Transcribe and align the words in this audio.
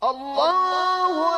samo 0.00 1.37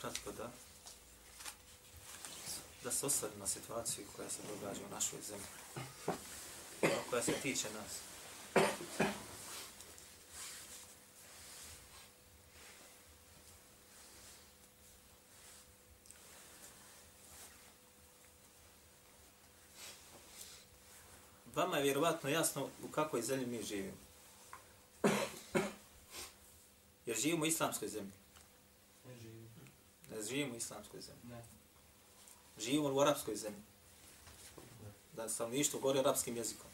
kratko 0.00 0.32
da 0.32 0.50
da 2.84 2.92
se 2.92 3.06
osvrdi 3.06 3.38
na 3.38 3.46
situaciju 3.46 4.04
koja 4.16 4.30
se 4.30 4.38
događa 4.48 4.80
u 4.86 4.94
našoj 4.94 5.18
zemlji, 5.22 5.46
koja 7.10 7.22
se 7.22 7.32
tiče 7.32 7.68
nas. 7.70 7.98
Vama 21.54 21.76
je 21.76 21.82
vjerovatno 21.82 22.30
jasno 22.30 22.68
u 22.82 22.88
kakvoj 22.88 23.22
zemlji 23.22 23.46
mi 23.46 23.62
živimo. 23.62 23.96
Jer 27.06 27.16
živimo 27.16 27.42
u 27.42 27.46
islamskoj 27.46 27.88
zemlji. 27.88 28.12
Ne 30.20 30.26
živimo 30.26 30.54
u 30.54 30.56
islamskoj 30.56 31.00
zemlji. 31.00 31.22
Ne. 31.30 31.42
Živimo 32.58 32.92
u 32.92 33.00
arapskoj 33.00 33.36
zemlji. 33.36 33.62
Da 35.16 35.28
stanovništvo 35.28 35.80
govori 35.80 35.98
arapskim 35.98 36.36
jezikom. 36.36 36.66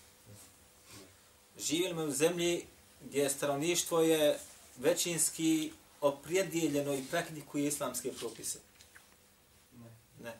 Živimo 1.58 2.04
u 2.04 2.10
zemlji 2.10 2.66
gdje 3.00 3.30
stanovništvo 3.30 4.00
je 4.00 4.38
većinski 4.76 5.72
oprijedijeljeno 6.00 6.94
i 6.94 7.04
praktikuje 7.10 7.66
islamske 7.66 8.12
propise. 8.12 8.58
Ne. 9.78 9.90
ne. 10.22 10.38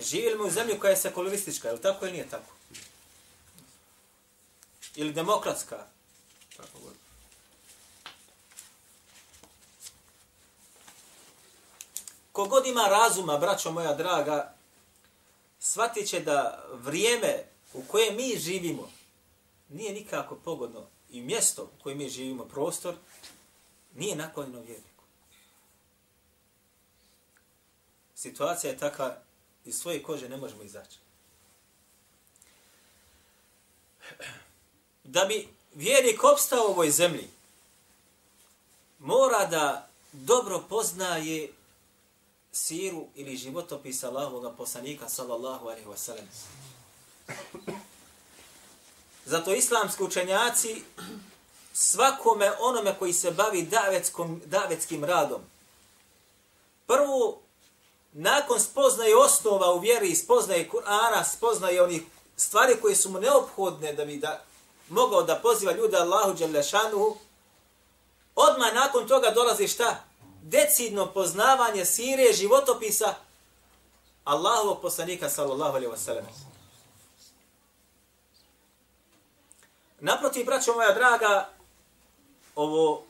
Živimo 0.00 0.44
u 0.44 0.50
zemlji 0.50 0.78
koja 0.78 0.90
je 0.90 0.96
sekularistička, 0.96 1.68
je 1.68 1.74
li 1.74 1.80
tako 1.80 2.04
ili 2.04 2.12
nije 2.12 2.28
tako? 2.28 2.52
Ili 4.96 5.12
demokratska? 5.12 5.86
Tako 6.56 6.78
god. 6.78 6.97
Kogod 12.38 12.66
ima 12.66 12.88
razuma, 12.88 13.38
braćo 13.38 13.72
moja 13.72 13.94
draga, 13.94 14.54
shvatit 15.60 16.08
će 16.08 16.20
da 16.20 16.64
vrijeme 16.72 17.44
u 17.74 17.82
kojem 17.88 18.16
mi 18.16 18.38
živimo 18.38 18.90
nije 19.68 19.92
nikako 19.92 20.34
pogodno 20.34 20.86
i 21.10 21.20
mjesto 21.20 21.62
u 21.62 21.82
kojem 21.82 21.98
mi 21.98 22.08
živimo, 22.08 22.44
prostor, 22.44 22.94
nije 23.94 24.16
naklonjeno 24.16 24.60
vjerniku. 24.60 25.04
Situacija 28.14 28.70
je 28.70 28.78
takva, 28.78 29.16
iz 29.64 29.78
svoje 29.78 30.02
kože 30.02 30.28
ne 30.28 30.36
možemo 30.36 30.62
izaći. 30.62 30.98
Da 35.04 35.24
bi 35.24 35.48
vjernik 35.74 36.24
opstao 36.24 36.64
u 36.68 36.70
ovoj 36.70 36.90
zemlji, 36.90 37.28
mora 38.98 39.46
da 39.46 39.88
dobro 40.12 40.64
poznaje 40.68 41.57
siru 42.52 43.06
ili 43.14 43.36
životopis 43.36 44.04
Allahovog 44.04 44.56
poslanika 44.56 45.08
sallallahu 45.08 45.68
alejhi 45.68 45.88
ve 45.88 45.96
sellem. 45.96 46.28
Zato 49.24 49.54
islamski 49.54 50.02
učenjaci 50.02 50.82
svakome 51.72 52.52
onome 52.60 52.94
koji 52.98 53.12
se 53.12 53.30
bavi 53.30 53.62
davetskom, 53.62 54.42
davetskim 54.44 55.04
radom, 55.04 55.42
prvo, 56.86 57.40
nakon 58.12 58.60
spoznaje 58.60 59.16
osnova 59.16 59.72
u 59.74 59.78
vjeri, 59.78 60.14
spoznaje 60.14 60.70
Kur'ana, 60.70 61.24
spoznaje 61.24 61.82
onih 61.82 62.02
stvari 62.36 62.76
koje 62.82 62.96
su 62.96 63.10
mu 63.10 63.20
neophodne 63.20 63.92
da 63.92 64.04
bi 64.04 64.16
da 64.16 64.44
mogao 64.88 65.22
da 65.22 65.36
poziva 65.36 65.72
ljude 65.72 65.96
Allahu 65.96 66.32
Đalešanuhu, 66.32 67.16
odmah 68.34 68.74
nakon 68.74 69.08
toga 69.08 69.30
dolazi 69.30 69.68
šta? 69.68 70.04
Decidno 70.48 71.12
poznavanje 71.12 71.84
sire 71.84 72.32
životopisa 72.32 73.14
Allahovog 74.24 74.80
poslanika 74.82 75.30
sallallahu 75.30 75.76
alejhi 75.76 75.92
ve 75.92 75.98
sellem. 75.98 76.26
Naprotiv, 80.00 80.46
braćo 80.46 80.74
moja 80.74 80.94
draga, 80.94 81.48
ovo 82.54 83.04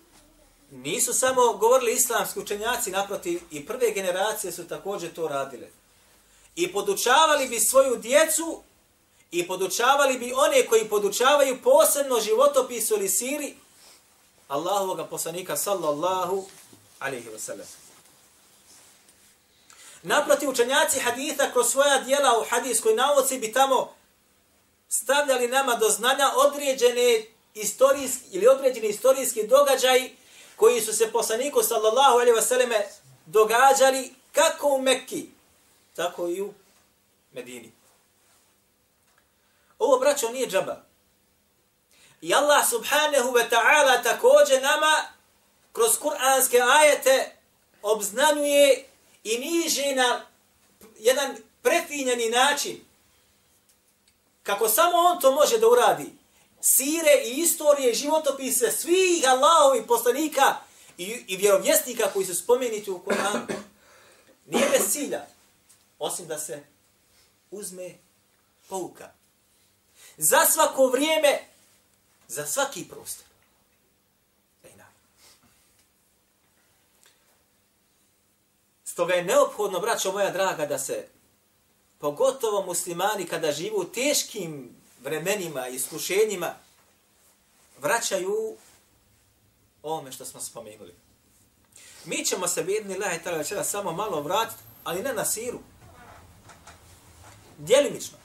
nisu 0.70 1.12
samo 1.12 1.52
govorili 1.52 1.92
islamski 1.92 2.40
učenjaci, 2.40 2.90
naprotiv, 2.90 3.40
i 3.50 3.66
prve 3.66 3.90
generacije 3.90 4.52
su 4.52 4.68
također 4.68 5.14
to 5.14 5.28
radile. 5.28 5.68
I 6.56 6.72
podučavali 6.72 7.48
bi 7.48 7.60
svoju 7.60 7.96
djecu 7.96 8.62
i 9.30 9.46
podučavali 9.46 10.18
bi 10.18 10.32
one 10.32 10.66
koji 10.66 10.88
podučavaju 10.88 11.62
posebno 11.62 12.20
životopisu 12.20 12.94
ili 12.94 13.08
siri 13.08 13.54
Allahovog 14.48 15.08
poslanika 15.10 15.56
sallallahu 15.56 16.46
alaihi 17.00 17.28
wa 17.28 17.38
sallam. 17.38 17.66
Naproti 20.02 20.46
učenjaci 20.46 21.00
haditha 21.00 21.52
kroz 21.52 21.70
svoja 21.70 21.98
dijela 21.98 22.38
u 22.38 22.44
hadijskoj 22.50 22.94
nauci 22.94 23.38
bi 23.38 23.52
tamo 23.52 23.94
stavljali 24.88 25.48
nama 25.48 25.74
do 25.74 25.88
znanja 25.88 26.30
određene 26.36 27.24
istorijski 27.54 28.24
ili 28.30 28.48
određeni 28.48 28.88
istorijski 28.88 29.46
događaj 29.46 30.10
koji 30.56 30.80
su 30.80 30.92
se 30.92 31.12
poslaniku 31.12 31.62
sallallahu 31.62 32.18
alaihi 32.18 32.38
wa 32.38 32.42
sallam 32.42 32.70
događali 33.26 34.14
kako 34.32 34.68
u 34.68 34.82
Mekki, 34.82 35.26
tako 35.96 36.28
i 36.28 36.42
u 36.42 36.52
Medini. 37.32 37.72
Ovo 39.78 39.98
braćo 39.98 40.28
nije 40.28 40.48
džaba. 40.48 40.84
I 42.20 42.34
Allah 42.34 42.68
subhanahu 42.70 43.32
wa 43.32 43.50
ta'ala 43.50 44.02
također 44.02 44.62
nama 44.62 45.17
kroz 45.78 45.98
kuranske 45.98 46.60
ajete 46.60 47.32
obznanuje 47.82 48.84
i 49.24 49.38
niže 49.38 49.94
na 49.94 50.26
jedan 50.98 51.36
prefinjeni 51.62 52.30
način 52.30 52.80
kako 54.42 54.68
samo 54.68 54.98
on 54.98 55.20
to 55.20 55.32
može 55.32 55.58
da 55.58 55.68
uradi 55.68 56.12
sire 56.60 57.22
i 57.24 57.40
istorije 57.40 57.94
životopise 57.94 58.72
svih 58.72 59.24
Allahovi 59.28 59.86
poslanika 59.86 60.56
i, 60.98 61.24
i 61.28 61.36
vjerovjesnika 61.36 62.10
koji 62.12 62.26
su 62.26 62.34
spomenuti 62.34 62.90
u 62.90 62.98
Koranu. 62.98 63.46
Nije 64.46 64.68
bez 64.70 64.92
cilja, 64.92 65.26
osim 65.98 66.26
da 66.26 66.38
se 66.38 66.62
uzme 67.50 67.94
pouka. 68.68 69.10
Za 70.16 70.46
svako 70.46 70.86
vrijeme, 70.86 71.38
za 72.28 72.46
svaki 72.46 72.84
prostor. 72.84 73.27
Stoga 78.98 79.14
je 79.14 79.24
neophodno, 79.24 79.80
braćo 79.80 80.12
moja 80.12 80.30
draga, 80.30 80.66
da 80.66 80.78
se 80.78 81.06
pogotovo 81.98 82.66
muslimani 82.66 83.26
kada 83.26 83.52
živu 83.52 83.80
u 83.80 83.84
teškim 83.84 84.76
vremenima 85.02 85.68
i 85.68 85.74
iskušenjima 85.74 86.54
vraćaju 87.80 88.56
ovome 89.82 90.12
što 90.12 90.24
smo 90.24 90.40
spomenuli. 90.40 90.94
Mi 92.04 92.24
ćemo 92.24 92.48
se 92.48 92.62
vidni 92.62 92.98
lahi 92.98 93.22
tala 93.24 93.36
večera 93.36 93.64
samo 93.64 93.92
malo 93.92 94.20
vratiti, 94.20 94.62
ali 94.84 95.02
ne 95.02 95.12
na 95.12 95.24
siru. 95.24 95.58
Djelimično. 97.58 98.18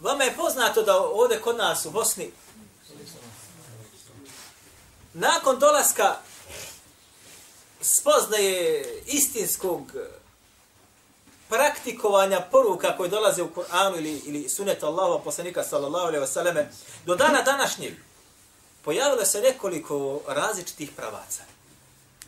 Vama 0.00 0.24
je 0.24 0.36
poznato 0.36 0.82
da 0.82 1.00
ovdje 1.00 1.40
kod 1.40 1.56
nas 1.56 1.86
u 1.86 1.90
Bosni 1.90 2.32
nakon 5.16 5.58
dolaska 5.58 6.16
spoznaje 7.80 8.84
istinskog 9.06 9.92
praktikovanja 11.48 12.40
poruka 12.40 12.96
koje 12.96 13.10
dolaze 13.10 13.42
u 13.42 13.50
Kur'anu 13.54 13.96
ili, 13.96 14.22
ili 14.26 14.48
sunetu 14.48 14.86
Allahova 14.86 15.22
poslanika 15.22 15.64
sallallahu 15.64 16.06
alaihi 16.06 16.26
wasallam, 16.26 16.64
do 17.06 17.16
dana 17.16 17.42
današnjeg 17.42 17.94
pojavilo 18.84 19.24
se 19.24 19.40
nekoliko 19.40 20.20
različitih 20.28 20.90
pravaca. 20.96 21.42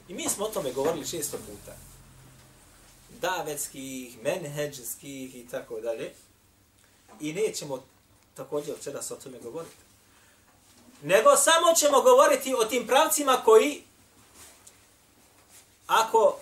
I 0.09 0.15
mi 0.15 0.29
smo 0.29 0.45
o 0.45 0.49
tome 0.49 0.73
govorili 0.73 1.09
često 1.09 1.37
puta. 1.37 1.77
davetskih, 3.21 4.23
menheđskih 4.23 5.37
i 5.37 5.49
tako 5.51 5.81
dalje. 5.81 6.13
I 7.21 7.33
nećemo 7.33 7.85
također 8.35 8.75
večeras 8.75 9.11
o 9.11 9.17
tome 9.17 9.39
govoriti. 9.39 9.88
Nego 11.03 11.37
samo 11.37 11.75
ćemo 11.75 12.01
govoriti 12.01 12.55
o 12.55 12.65
tim 12.65 12.87
pravcima 12.87 13.43
koji 13.45 13.83
ako 15.87 16.39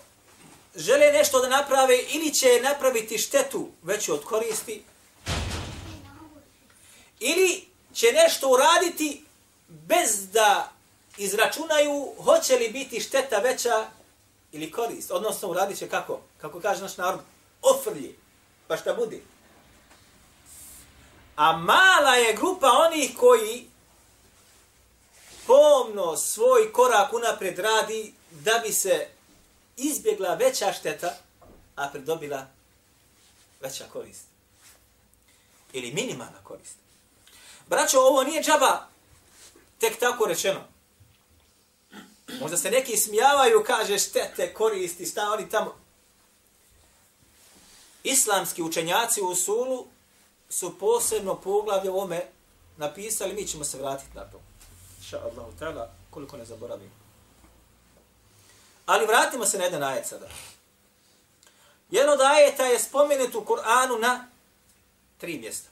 žele 0.77 1.13
nešto 1.13 1.41
da 1.41 1.49
naprave 1.49 1.99
ili 1.99 2.35
će 2.35 2.61
napraviti 2.63 3.19
štetu 3.19 3.69
veću 3.83 4.15
od 4.15 4.25
koristi 4.25 4.85
ili 7.21 7.65
će 7.95 8.13
nešto 8.13 8.49
uraditi 8.49 9.25
bez 9.69 10.31
da 10.31 10.73
izračunaju 11.17 12.13
hoće 12.25 12.57
li 12.57 12.69
biti 12.69 13.01
šteta 13.01 13.39
veća 13.39 13.87
ili 14.53 14.71
korist. 14.71 15.11
Odnosno 15.11 15.49
uradit 15.49 15.79
će 15.79 15.89
kako? 15.89 16.21
Kako 16.41 16.61
kaže 16.61 16.83
naš 16.83 16.97
narod? 16.97 17.21
Ofrlji. 17.63 18.17
Pa 18.69 18.77
šta 18.77 18.95
budi? 18.95 19.23
A 21.37 21.57
mala 21.57 22.15
je 22.15 22.35
grupa 22.35 22.71
onih 22.71 23.11
koji 23.17 23.67
pomno 25.47 26.17
svoj 26.17 26.73
korak 26.73 27.13
unapred 27.13 27.59
radi 27.59 28.15
da 28.31 28.61
bi 28.67 28.73
se 28.73 29.09
izbjegla 29.77 30.35
veća 30.35 30.73
šteta, 30.73 31.15
a 31.77 31.89
pridobila 31.89 32.47
veća 33.61 33.85
korist. 33.93 34.25
Ili 35.73 35.93
minimalna 35.93 36.45
korist. 36.45 36.77
Braćo, 37.67 38.01
ovo 38.01 38.25
nije 38.25 38.43
džaba 38.43 38.89
tek 39.79 39.99
tako 39.99 40.27
rečeno. 40.27 40.61
Možda 42.41 42.57
se 42.57 42.71
neki 42.71 42.97
smijavaju, 42.97 43.65
kaže 43.67 43.99
štete, 43.99 44.55
koristi, 44.55 45.07
šta 45.07 45.33
oni 45.33 45.49
tamo. 45.49 45.75
Islamski 48.05 48.63
učenjaci 48.63 49.23
u 49.23 49.29
Usulu 49.29 49.87
su 50.49 50.79
posebno 50.79 51.41
poglavlje 51.41 51.91
ovome 51.91 52.27
napisali, 52.77 53.35
mi 53.35 53.47
ćemo 53.47 53.65
se 53.65 53.79
vratiti 53.79 54.17
na 54.17 54.25
to 54.25 54.41
inša 55.07 55.23
Allahu 55.23 55.53
ta'ala, 55.59 55.89
koliko 56.11 56.37
ne 56.37 56.45
zaboravimo. 56.45 56.95
Ali 58.87 59.07
vratimo 59.07 59.47
se 59.47 59.59
na 59.59 59.65
jedan 59.65 59.83
ajet 59.83 60.07
sada. 60.07 60.29
Jedan 61.91 62.13
od 62.15 62.21
ajeta 62.21 62.67
je 62.67 62.79
spomenut 62.79 63.35
u 63.35 63.45
Kur'anu 63.45 63.99
na 64.01 64.29
tri 65.19 65.39
mjesta. 65.39 65.69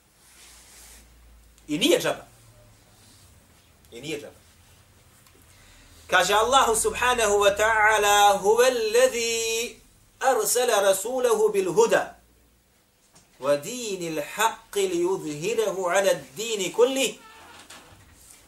I 1.68 1.78
nije 1.78 2.00
džaba. 2.00 2.26
I 3.92 4.00
nije 4.00 4.20
džaba. 4.20 4.38
Kaže 6.06 6.34
Allah 6.34 6.78
subhanahu 6.82 7.34
wa 7.34 7.56
ta'ala 7.56 8.38
huve 8.38 8.66
alladhi 8.66 9.80
arsala 10.20 10.80
rasulahu 10.80 11.52
bil 11.52 11.72
huda 11.72 12.16
wa 13.40 13.56
dinil 13.56 14.22
haqqi 14.34 14.88
li 14.88 15.00
yudhirahu 15.02 15.90
ala 15.90 16.14
dini 16.36 16.72
kulli 16.72 17.23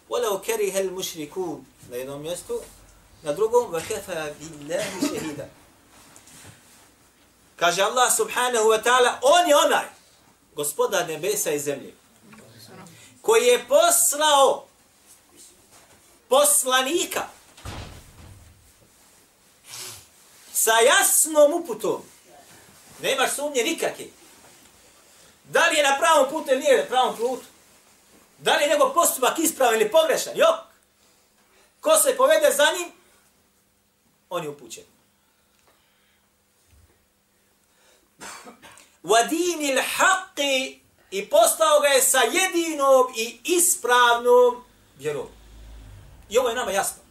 walau 0.09 0.43
kariha 0.43 0.79
al-mushrikun. 0.79 1.65
Na 1.91 1.97
jednom 1.97 2.23
mjestu 2.23 2.61
na 3.23 3.33
drugom 3.33 3.73
wa 3.73 3.81
kafa 3.81 4.31
billahi. 4.39 5.37
Kaže 7.57 7.83
Allah 7.83 8.13
subhanahu 8.13 8.69
wa 8.69 8.83
ta'ala 8.83 9.19
on 9.23 9.49
je 9.49 9.57
onaj 9.57 9.87
gospodar 10.55 11.09
nebesa 11.09 11.51
i 11.51 11.59
zemlje 11.59 11.95
koji 13.23 13.47
je 13.47 13.65
poslao 13.69 14.67
poslanika 16.29 17.27
sa 20.53 20.73
jasnom 20.73 21.53
uputom. 21.55 22.03
Nemaš 23.03 23.31
sumnje 23.37 23.63
nikakve. 23.63 24.05
Da 25.45 25.67
li 25.67 25.77
je 25.77 25.83
na 25.83 25.99
pravom 25.99 26.31
putu 26.31 26.51
ili 26.51 26.61
nije 26.61 26.79
na 26.79 26.85
pravom 26.85 27.17
putu? 27.17 27.45
Da 28.39 28.57
li 28.57 28.63
je 28.63 28.69
njegov 28.69 28.95
postupak 28.95 29.39
ispravan 29.39 29.75
ili 29.75 29.91
pogrešan? 29.91 30.37
Jok. 30.37 30.57
Ko 31.81 31.97
se 31.97 32.17
povede 32.17 32.53
za 32.57 32.67
njim, 32.79 32.93
on 34.31 34.43
je 34.43 34.49
upućen. 34.49 34.85
Wadini 39.03 39.83
haqqi 39.97 40.79
i 41.11 41.31
postao 41.31 41.81
ga 41.81 41.89
je 41.89 42.03
sa 42.03 42.19
jedinom 42.19 43.07
i 43.17 43.39
ispravnom 43.45 44.65
vjerom. 44.99 45.29
I 46.31 46.39
ovo 46.39 46.49
je 46.49 46.55
nama 46.55 46.71
jasno. 46.71 47.03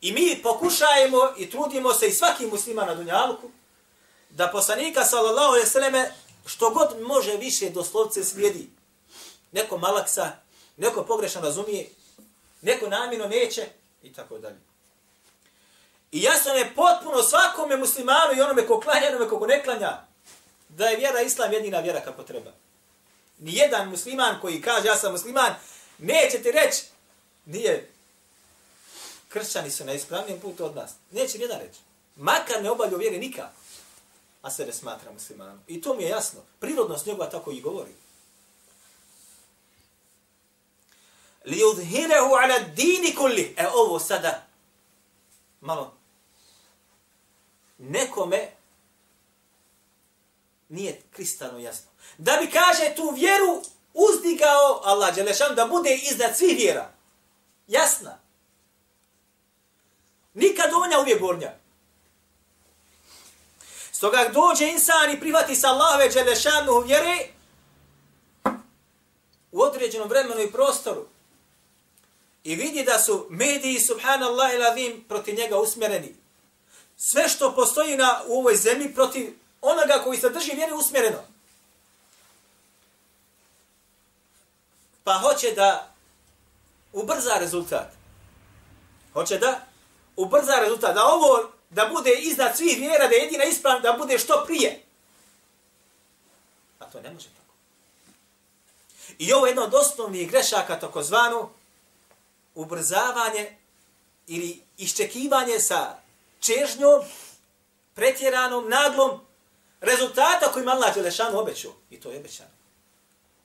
I 0.00 0.12
mi 0.12 0.40
pokušajemo 0.42 1.32
i 1.36 1.50
trudimo 1.50 1.94
se 1.94 2.06
i 2.06 2.12
svaki 2.12 2.46
muslima 2.46 2.84
na 2.84 2.94
Dunjaluku 2.94 3.50
da 4.30 4.48
poslanika 4.48 5.04
sallallahu 5.04 5.48
alejhi 5.48 5.64
ve 5.64 5.70
selleme 5.70 6.14
što 6.46 6.70
god 6.70 7.00
može 7.02 7.36
više 7.36 7.70
doslovce 7.70 8.24
slijedi. 8.24 8.75
Neko 9.52 9.78
malaksa, 9.78 10.32
neko 10.76 11.04
pogrešan 11.04 11.42
razumije, 11.42 11.88
neko 12.62 12.88
namjerno 12.88 13.28
neće 13.28 13.66
i 14.02 14.12
tako 14.12 14.38
dalje. 14.38 14.56
I 16.12 16.22
jasno 16.22 16.52
je 16.52 16.74
potpuno 16.74 17.22
svakome 17.22 17.76
muslimanu 17.76 18.34
i 18.36 18.40
onome 18.40 18.66
ko 18.66 18.80
klanja, 18.80 19.08
onome 19.08 19.28
ko 19.28 19.46
ne 19.46 19.62
klanja, 19.64 20.00
da 20.68 20.86
je 20.86 20.96
vjera 20.96 21.20
islam 21.20 21.52
jedina 21.52 21.80
vjera 21.80 22.00
kako 22.00 22.22
treba. 22.22 22.52
Nijedan 23.38 23.88
musliman 23.88 24.40
koji 24.40 24.62
kaže 24.62 24.86
ja 24.86 24.96
sam 24.96 25.12
musliman, 25.12 25.54
neće 25.98 26.42
ti 26.42 26.52
reći, 26.52 26.84
nije 27.44 27.90
kršćani 29.28 29.70
su 29.70 29.84
na 29.84 29.92
ispravnijem 29.92 30.40
putu 30.40 30.64
od 30.64 30.76
nas. 30.76 30.90
Neće 31.10 31.38
nijedan 31.38 31.60
reći. 31.60 31.80
Makar 32.16 32.62
ne 32.62 32.70
obavljaju 32.70 32.98
vjeri 32.98 33.18
nikako, 33.18 33.60
a 34.42 34.50
se 34.50 34.66
ne 34.66 34.72
smatra 34.72 35.12
muslimanom. 35.12 35.60
I 35.66 35.82
to 35.82 35.94
mi 35.94 36.02
je 36.02 36.08
jasno. 36.08 36.40
Prirodnost 36.60 37.06
njegova 37.06 37.30
tako 37.30 37.52
i 37.52 37.60
govori. 37.60 37.90
Li 41.46 41.64
udhirehu 41.64 42.34
ala 42.34 42.58
dini 42.58 43.14
kulli. 43.14 43.54
E 43.56 43.66
ovo 43.74 43.98
sada, 43.98 44.46
malo, 45.60 45.94
nekome 47.78 48.50
nije 50.68 51.02
kristalno 51.10 51.58
jasno. 51.58 51.90
Da 52.18 52.36
bi 52.40 52.50
kaže 52.50 52.94
tu 52.96 53.10
vjeru 53.10 53.62
uzdigao 53.94 54.80
Allah 54.84 55.14
Đelešan 55.14 55.54
da 55.54 55.66
bude 55.66 55.94
iznad 55.94 56.36
svih 56.36 56.56
vjera. 56.56 56.92
Jasna. 57.66 58.18
Nikad 60.34 60.70
donja 60.70 61.00
uvijek 61.00 61.20
gornja. 61.20 61.52
Stoga 63.92 64.30
dođe 64.32 64.68
insan 64.68 65.10
i 65.10 65.20
prihvati 65.20 65.56
sa 65.56 65.68
Allahove 65.68 66.08
Đelešanu 66.08 66.80
vjere 66.86 67.28
u 69.52 69.62
određenom 69.62 70.08
vremenu 70.08 70.40
i 70.40 70.52
prostoru 70.52 71.06
i 72.46 72.54
vidi 72.54 72.82
da 72.82 72.98
su 72.98 73.26
mediji 73.30 73.80
subhanallah 73.80 74.54
i 74.54 74.58
lavim 74.58 75.04
protiv 75.08 75.34
njega 75.34 75.58
usmjereni. 75.58 76.16
Sve 76.96 77.28
što 77.28 77.54
postoji 77.54 77.96
na, 77.96 78.22
u 78.26 78.38
ovoj 78.38 78.56
zemlji 78.56 78.94
protiv 78.94 79.38
onoga 79.60 80.02
koji 80.04 80.18
se 80.18 80.30
drži 80.30 80.52
vjere 80.54 80.74
usmjereno. 80.74 81.18
Pa 85.04 85.14
hoće 85.14 85.52
da 85.52 85.94
ubrza 86.92 87.34
rezultat. 87.38 87.92
Hoće 89.12 89.38
da 89.38 89.60
ubrza 90.16 90.54
rezultat. 90.60 90.94
Da 90.94 91.04
ovo 91.04 91.50
da 91.70 91.86
bude 91.86 92.10
iznad 92.10 92.56
svih 92.56 92.78
vjera, 92.78 93.08
da 93.08 93.14
je 93.14 93.22
jedina 93.22 93.44
ispravna, 93.44 93.80
da 93.80 93.98
bude 93.98 94.18
što 94.18 94.44
prije. 94.46 94.82
A 96.78 96.84
to 96.84 97.00
ne 97.00 97.10
može 97.10 97.28
tako. 97.28 97.54
I 99.18 99.32
ovo 99.32 99.46
je 99.46 99.50
jedno 99.50 99.62
od 99.62 99.74
osnovnih 99.74 100.30
grešaka, 100.30 100.80
takozvano, 100.80 101.50
ubrzavanje 102.56 103.56
ili 104.26 104.62
iščekivanje 104.78 105.60
sa 105.60 105.98
čežnjom, 106.40 107.04
pretjeranom, 107.94 108.68
naglom, 108.68 109.20
rezultata 109.80 110.52
kojim 110.52 110.68
Allah 110.68 110.94
Đelešanu 110.94 111.38
obećao. 111.38 111.72
I 111.90 112.00
to 112.00 112.10
je 112.10 112.18
obećano. 112.18 112.50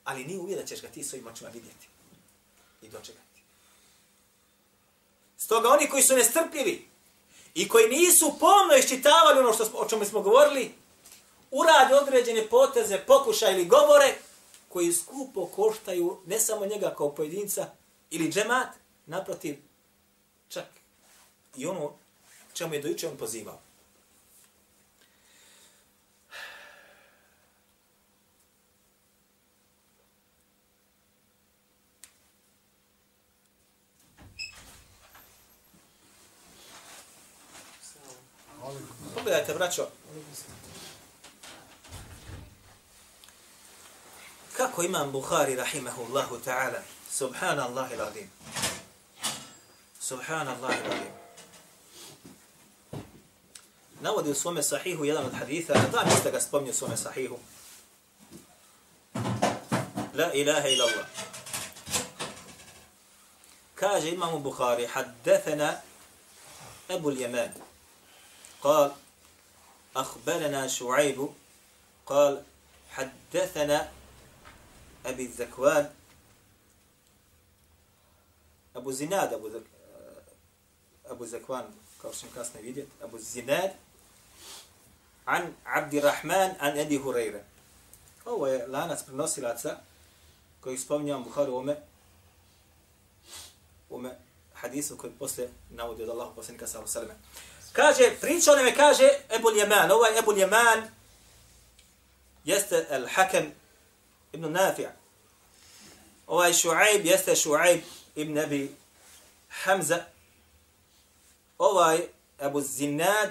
Ali 0.04 0.24
nije 0.24 0.38
uvijek 0.38 0.60
da 0.60 0.66
ćeš 0.66 0.82
ga 0.82 0.88
ti 0.88 1.04
svojim 1.04 1.26
očima 1.26 1.50
vidjeti. 1.50 1.86
I 2.82 2.88
dočekati. 2.88 3.42
Stoga 5.38 5.68
oni 5.68 5.88
koji 5.88 6.02
su 6.02 6.16
nestrpljivi 6.16 6.88
i 7.54 7.68
koji 7.68 7.88
nisu 7.88 8.34
pomno 8.40 8.76
iščitavali 8.78 9.40
ono 9.40 9.52
što, 9.52 9.70
o 9.74 9.88
čemu 9.88 10.04
smo 10.04 10.20
govorili, 10.20 10.74
uradi 11.50 11.94
određene 11.94 12.48
poteze, 12.48 12.98
pokuša 12.98 13.50
ili 13.50 13.64
govore 13.64 14.14
koji 14.68 14.92
skupo 14.92 15.46
koštaju 15.46 16.20
ne 16.26 16.40
samo 16.40 16.66
njega 16.66 16.94
kao 16.98 17.14
pojedinca 17.14 17.66
ili 18.10 18.32
džemat, 18.32 18.68
naprotiv, 19.06 19.58
čak 20.48 20.64
i 21.56 21.66
ono 21.66 21.92
čemu 22.52 22.74
je 22.74 22.82
dojuče 22.82 23.08
on 23.08 23.16
pozivao. 23.16 23.60
Pogledajte, 39.14 39.54
braćo. 39.54 39.88
Kako 44.56 44.82
imam 44.82 45.12
Bukhari, 45.12 45.56
rahimahullahu 45.56 46.38
ta'ala, 46.44 46.82
subhanallah 47.10 47.92
il-adim. 47.92 48.61
Subhanallah 50.12 50.70
il-adim. 50.76 51.12
Navodi 54.00 54.30
u 54.30 54.34
svome 54.34 54.62
sahihu 54.62 55.04
jedan 55.04 55.24
od 55.24 55.32
haditha, 55.32 55.72
a 55.72 55.88
da 55.92 56.04
niste 56.04 56.30
ga 56.30 56.40
spomnio 56.40 56.70
u 56.70 56.74
svome 56.74 56.96
sahihu. 56.96 57.38
La 60.14 60.32
ilaha 60.32 60.68
ila 60.68 60.84
Allah. 60.84 61.06
Kaže 63.74 64.10
imamu 64.10 64.38
Bukhari, 64.38 64.86
haddethena 64.86 65.80
Ebu 66.88 67.10
Ljeman. 67.10 67.50
قال 68.62 68.92
أخبرنا 69.96 70.68
شعيب 70.68 71.28
قال 72.06 72.42
حدثنا 72.90 73.90
أبي 75.06 75.24
الذكوان 75.24 75.90
أبو 78.76 78.90
زناد 78.90 79.32
أبو, 79.32 79.48
ذك... 79.48 79.71
Abu 81.12 81.26
Zakwan, 81.26 81.64
kao 82.02 82.12
što 82.12 82.26
im 82.26 82.32
kasne 82.32 82.60
vidjet, 82.60 82.88
Abu 83.04 83.18
Zinad, 83.18 83.70
an 85.24 85.54
Abdi 85.64 86.00
Rahman, 86.00 86.50
an 86.60 86.78
Edi 86.78 86.98
Hureyre. 86.98 87.40
Ovo 88.24 88.46
je 88.46 88.66
lanac 88.66 89.02
prenosilaca 89.02 89.76
koji 90.60 90.78
spominjam 90.78 91.24
Buharu 91.24 91.56
ome, 91.56 91.76
ome 93.90 94.10
hadisu 94.54 94.96
koji 94.96 95.12
posle 95.18 95.48
navodi 95.70 96.02
od 96.02 96.08
Allahu 96.08 96.34
posljednika 96.34 96.66
sallahu 96.66 96.92
sallam. 96.92 97.16
Kaže, 97.72 98.16
priča 98.20 98.50
nam 98.50 98.66
je, 98.66 98.74
kaže, 98.74 99.08
Ebu 99.30 99.50
Ljeman, 99.50 99.90
ovo 99.90 100.04
je 100.04 100.18
Ebu 100.18 100.32
jeste 102.44 102.86
el 102.90 103.06
hakem 103.06 103.52
ibn 104.32 104.44
Nafi'. 104.44 104.88
Ovaj 106.26 106.52
šu'ajb 106.52 107.04
jeste 107.04 107.34
šu'ajb 107.34 107.80
ibn 108.14 108.38
Abi 108.38 108.74
Hamza, 109.48 110.04
ovaj 111.62 112.06
Abu 112.40 112.60
Zinad 112.60 113.30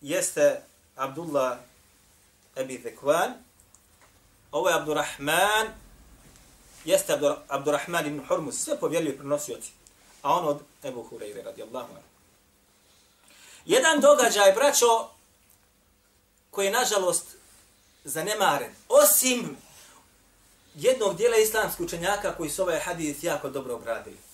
jeste 0.00 0.62
Abdullah 0.96 1.58
Abi 2.56 2.96
ovo 3.02 3.38
ovaj 4.52 4.72
je 4.72 4.78
Abdurrahman 4.80 5.66
jeste 6.84 7.18
Abdurrahman 7.48 8.06
ibn 8.06 8.26
Hormuz, 8.26 8.58
sve 8.58 8.78
povjerljivi 8.80 9.18
prenosioci, 9.18 9.72
a 10.22 10.34
on 10.34 10.48
od 10.48 10.60
Ebu 10.84 11.08
Hureyre 11.10 11.44
radijallahu 11.44 11.92
anhu. 11.92 12.08
Jedan 13.64 14.00
događaj, 14.00 14.52
braćo, 14.52 15.08
koji 16.50 16.66
je 16.66 16.72
nažalost 16.72 17.26
zanemaren, 18.04 18.74
osim 18.88 19.56
jednog 20.74 21.16
dijela 21.16 21.36
islamskog 21.36 21.86
učenjaka 21.86 22.34
koji 22.34 22.50
su 22.50 22.62
ovaj 22.62 22.80
hadith 22.80 23.24
jako 23.24 23.50
dobro 23.50 23.74
obradili. 23.74 24.31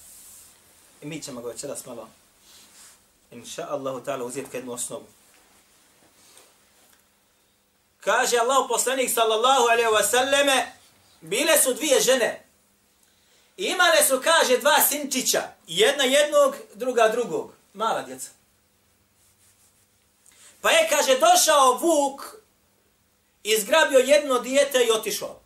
I 1.03 1.07
mi 1.07 1.23
ćemo 1.23 1.41
ga 1.41 1.49
večeras 1.49 1.87
malo, 1.87 2.09
inša 3.31 3.67
Allahu 3.71 4.01
ta'ala, 4.05 4.25
uzeti 4.25 4.57
jednu 4.57 4.73
osnovu. 4.73 5.07
Kaže 8.01 8.39
Allah 8.39 8.67
poslanik 8.69 9.11
sallallahu 9.11 9.63
alaihi 9.63 9.89
wa 9.89 10.11
sallame, 10.11 10.73
bile 11.21 11.59
su 11.59 11.75
dvije 11.75 12.01
žene. 12.01 12.45
Imale 13.57 14.03
su, 14.09 14.21
kaže, 14.25 14.59
dva 14.59 14.81
sinčića. 14.89 15.43
Jedna 15.67 16.05
jednog, 16.05 16.55
druga 16.75 17.09
drugog. 17.09 17.53
Mala 17.75 18.03
djeca. 18.03 18.29
Pa 20.61 20.71
je, 20.71 20.89
kaže, 20.89 21.19
došao 21.19 21.79
Vuk, 21.79 22.37
izgrabio 23.43 23.99
jedno 23.99 24.39
dijete 24.39 24.85
i 24.85 24.91
otišao. 24.91 25.41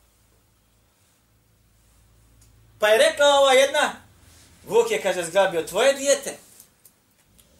Pa 2.78 2.88
je 2.88 2.98
rekla 2.98 3.26
ova 3.26 3.52
jedna, 3.52 4.02
Vuk 4.66 4.90
je, 4.90 5.02
kaže, 5.02 5.24
zgrabio 5.24 5.62
tvoje 5.62 5.94
dijete. 5.94 6.38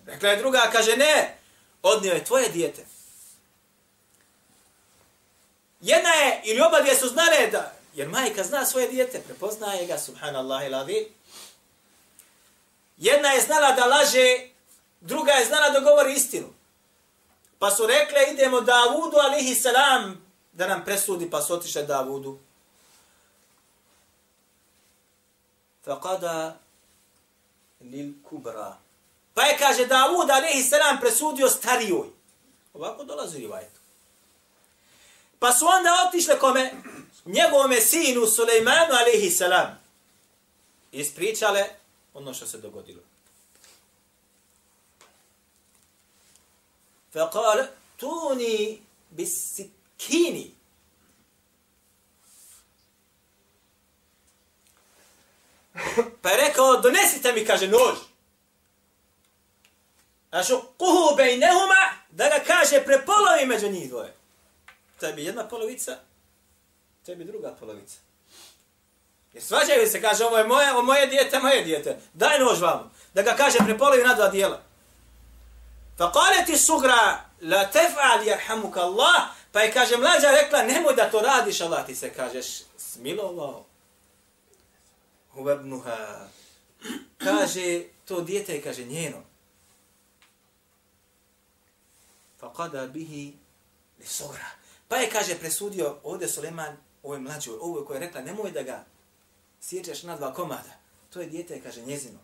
Rekla 0.07 0.29
je 0.29 0.37
druga, 0.37 0.71
kaže, 0.73 0.97
ne, 0.97 1.39
odnio 1.83 2.13
je 2.13 2.25
tvoje 2.25 2.49
dijete. 2.49 2.87
Jedna 5.81 6.09
je, 6.09 6.41
ili 6.45 6.61
oba 6.61 6.81
dvije 6.81 6.97
su 6.97 7.09
znale 7.09 7.47
da, 7.47 7.73
jer 7.95 8.09
majka 8.09 8.45
zna 8.45 8.67
svoje 8.67 8.89
dijete, 8.89 9.21
prepoznaje 9.21 9.87
ga, 9.87 9.99
subhanallah 9.99 10.67
ilavi. 10.67 11.13
Jedna 12.97 13.29
je 13.29 13.41
znala 13.43 13.73
da 13.73 13.87
laže, 13.87 14.49
druga 15.01 15.33
je 15.33 15.47
znala 15.47 15.71
da 15.71 15.81
govori 15.81 16.13
istinu. 16.13 16.49
Pa 17.59 17.71
su 17.71 17.87
rekle, 17.87 18.33
idemo 18.33 18.61
Davudu, 18.61 19.17
alihi 19.17 19.55
salam, 19.55 20.27
da 20.53 20.67
nam 20.67 20.85
presudi, 20.85 21.31
pa 21.31 21.43
su 21.43 21.55
otišle 21.55 21.83
Davudu. 21.83 22.39
Faqada 25.87 26.53
lil 27.91 28.13
kubra. 28.29 28.79
Pa 29.35 29.43
je 29.43 29.59
kaže 29.59 29.87
Davud 29.87 30.31
alaihi 30.31 30.63
salam 30.63 31.01
presudio 31.01 31.49
starijoj. 31.49 32.09
Ovako 32.75 33.05
dolazi 33.05 33.39
rivajtu. 33.39 33.81
Pa 35.39 35.53
su 35.53 35.67
onda 35.67 36.07
otišle 36.09 36.39
kome? 36.39 36.73
Njegovome 37.25 37.81
sinu 37.81 38.27
Sulejmanu 38.27 38.95
alaihi 39.01 39.31
salam. 39.31 39.81
Ispričale 40.93 41.69
ono 42.15 42.35
što 42.35 42.47
se 42.47 42.59
dogodilo. 42.59 43.03
Fa 47.13 47.31
kale, 47.31 47.69
tuni 47.97 48.83
bis 49.11 49.55
sikini. 49.55 50.55
Pa 56.23 56.31
je 56.31 56.37
rekao, 56.37 56.81
donesite 56.81 57.33
mi, 57.33 57.47
kaže, 57.47 57.69
nož. 57.69 57.99
Znači, 60.31 60.47
što 60.47 60.75
kuhu 60.79 61.17
bejnehuma, 61.17 61.83
da 62.11 62.29
ga 62.29 62.41
kaže, 62.47 62.85
prepolovi 62.85 63.47
među 63.47 63.69
njih 63.69 63.89
dvoje. 63.89 64.15
Tebi 65.01 65.25
jedna 65.25 65.49
polovica, 65.49 65.97
tebi 67.07 67.25
druga 67.25 67.57
polovica. 67.61 67.97
Jer 69.33 69.43
svađaju 69.43 69.89
se, 69.89 70.03
kaže, 70.03 70.25
ovo 70.25 70.39
je 70.39 70.45
moje, 70.45 70.73
ovo 70.73 70.83
moje 70.83 71.07
dijete, 71.07 71.39
moje 71.39 71.63
dijete. 71.65 71.99
Daj 72.13 72.39
nož 72.39 72.61
vam. 72.61 72.93
Da 73.15 73.23
ga 73.23 73.35
kaže, 73.37 73.59
prepolovi 73.59 74.03
na 74.03 74.15
dva 74.15 74.29
dijela. 74.29 74.63
Fa 75.99 76.13
kaleti 76.13 76.59
sugra, 76.59 77.25
la 77.41 77.69
tef'al 77.73 78.27
jerhamuka 78.27 78.81
Allah, 78.81 79.23
pa 79.53 79.61
je, 79.61 79.73
kaže, 79.73 79.97
mlađa 79.97 80.31
rekla, 80.31 80.63
nemoj 80.63 80.95
da 80.95 81.11
to 81.11 81.21
radiš, 81.21 81.61
Allah 81.61 81.87
ti 81.87 81.95
se, 81.95 82.15
kažeš, 82.15 82.47
smilovao. 82.77 83.65
Huvebnuha. 85.35 86.29
Kaže, 87.19 87.85
to 88.05 88.21
dijete 88.21 88.55
je, 88.55 88.63
kaže, 88.63 88.85
njeno. 88.85 89.23
Fa 92.41 92.53
kada 92.53 92.87
bihi 92.87 93.33
li 93.99 94.07
sogra. 94.07 94.47
Pa 94.89 94.97
je, 94.97 95.11
kaže, 95.11 95.39
presudio 95.39 95.99
ovdje 96.03 96.29
Suleman, 96.29 96.77
ovoj 97.03 97.19
mlađoj, 97.19 97.59
ovoj 97.61 97.85
koja 97.85 97.97
je 97.97 98.07
rekla, 98.07 98.21
nemoj 98.21 98.51
da 98.51 98.63
ga 98.63 98.85
sjećaš 99.61 100.03
na 100.03 100.17
dva 100.17 100.35
komada. 100.35 100.77
To 101.11 101.21
je 101.21 101.27
dijete, 101.27 101.63
kaže, 101.63 101.83
njezino. 101.83 102.19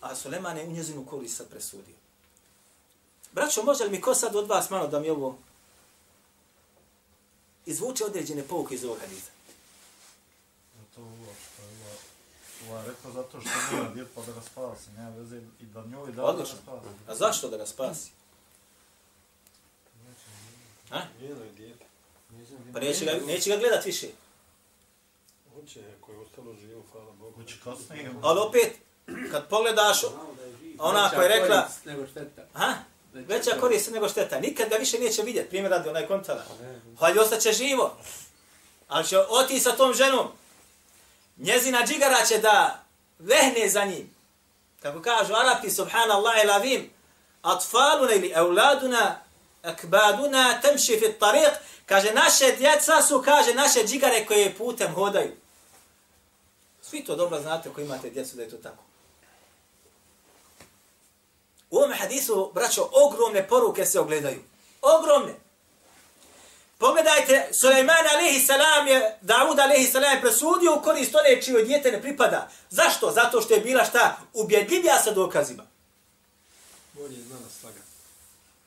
A 0.00 0.16
Suleman 0.16 0.58
je 0.58 0.64
u 0.64 0.72
njezinu 0.72 1.06
korist 1.06 1.36
sad 1.36 1.48
presudio. 1.48 1.94
Braćo, 3.32 3.62
može 3.62 3.84
li 3.84 3.90
mi 3.90 4.00
ko 4.00 4.14
sad 4.14 4.36
od 4.36 4.48
vas 4.48 4.70
malo 4.70 4.86
da 4.86 5.00
mi 5.00 5.10
ovo 5.10 5.38
izvuče 7.66 8.04
određene 8.04 8.42
pouke 8.42 8.74
iz 8.74 8.84
ovog 8.84 8.98
hadita? 8.98 9.30
To 10.94 11.00
uopšte, 11.00 11.62
ova 12.70 12.82
rekao 12.86 13.12
zato 13.12 13.40
što 13.40 13.76
nije 13.76 13.90
djet 13.94 14.08
pa 14.14 14.20
da 14.20 14.32
ga 14.32 14.40
spasi, 14.40 14.90
nema 14.90 15.10
veze 15.10 15.36
i 15.60 15.64
da 15.64 15.84
njoj 15.86 16.12
da 16.12 16.24
Odlično. 16.24 16.54
ga 16.56 16.62
spasi. 16.62 16.86
A 17.08 17.14
zašto 17.14 17.48
da 17.48 17.56
ga 17.56 17.66
spasi? 17.66 18.10
Ha? 20.90 21.00
Njeno 21.20 21.44
je. 21.58 21.74
Pa 22.72 22.80
neće 22.80 23.04
ga, 23.04 23.12
neće 23.26 23.50
ga 23.50 23.56
gledat 23.56 23.84
više. 23.84 24.06
Hoće, 25.54 25.80
ako 26.00 26.12
je 26.12 26.18
ostalo 26.18 26.54
živo, 26.60 26.82
hvala 26.92 27.10
Bogu. 27.12 27.32
Hoće 27.36 27.54
kasnije. 27.64 28.10
Ali 28.22 28.40
opet, 28.40 28.72
kad 29.30 29.48
pogledaš, 29.48 30.02
ona 30.78 31.10
koja 31.10 31.22
je 31.22 31.40
rekla, 31.40 31.68
Nego 31.84 32.06
šteta. 32.06 32.42
ha? 32.52 32.74
Veća 33.12 33.50
korist 33.60 33.90
nego 33.90 34.08
šteta. 34.08 34.40
Nikad 34.40 34.68
ga 34.68 34.76
više 34.76 34.98
neće 34.98 35.22
vidjeti. 35.22 35.48
Primjer 35.48 35.70
radi 35.70 35.88
onaj 35.88 36.06
kontara. 36.06 36.44
Ali 36.98 37.18
ostaće 37.18 37.52
živo. 37.52 37.96
Ali 38.88 39.06
će 39.06 39.18
oti 39.18 39.60
sa 39.60 39.76
tom 39.76 39.94
ženom. 39.94 40.26
Njezina 41.42 41.86
džigara 41.86 42.24
će 42.24 42.38
da 42.38 42.84
vehne 43.18 43.68
za 43.68 43.84
njim. 43.84 44.14
Kako 44.82 45.02
kažu 45.02 45.34
Arapi, 45.34 45.70
subhanallah 45.70 46.44
i 46.44 46.46
lavim, 46.46 46.90
atfaluna 47.42 48.12
ili 48.12 48.32
euladuna, 48.34 49.20
akbaduna, 49.62 50.60
temši 50.60 50.98
fit 50.98 51.20
tariq, 51.20 51.52
kaže, 51.86 52.12
naše 52.12 52.56
djeca 52.58 53.02
su, 53.02 53.22
kaže, 53.24 53.54
naše 53.54 53.84
džigare 53.86 54.26
koje 54.26 54.54
putem 54.54 54.94
hodaju. 54.94 55.36
Svi 56.82 57.04
to 57.04 57.16
dobro 57.16 57.40
znate 57.40 57.68
ako 57.68 57.80
imate 57.80 58.10
djecu 58.10 58.36
da 58.36 58.42
je 58.42 58.50
to 58.50 58.56
tako. 58.56 58.84
U 61.70 61.76
ovom 61.76 61.92
hadisu, 61.92 62.50
braćo, 62.54 62.88
ogromne 62.92 63.48
poruke 63.48 63.86
se 63.86 64.00
ogledaju. 64.00 64.42
Ogromne. 64.82 65.34
Pogledajte, 66.82 67.48
Sulejman 67.52 68.06
alaihi 68.14 68.40
salam 68.40 68.88
je, 68.88 69.18
Davud 69.20 69.58
alaihi 69.58 69.86
salam 69.86 70.14
je 70.14 70.20
presudio 70.20 70.74
u 70.74 70.82
korist 70.82 71.14
one 71.14 71.42
čije 71.42 71.64
djete 71.64 71.92
ne 71.92 72.02
pripada. 72.02 72.48
Zašto? 72.70 73.10
Zato 73.10 73.40
što 73.40 73.54
je 73.54 73.60
bila 73.60 73.84
šta? 73.84 74.16
Ubjedljivija 74.32 74.98
sa 74.98 75.10
dokazima. 75.10 75.62
Bolje 76.92 77.16
je 77.16 77.22
znala 77.22 77.46
slaga. 77.60 77.80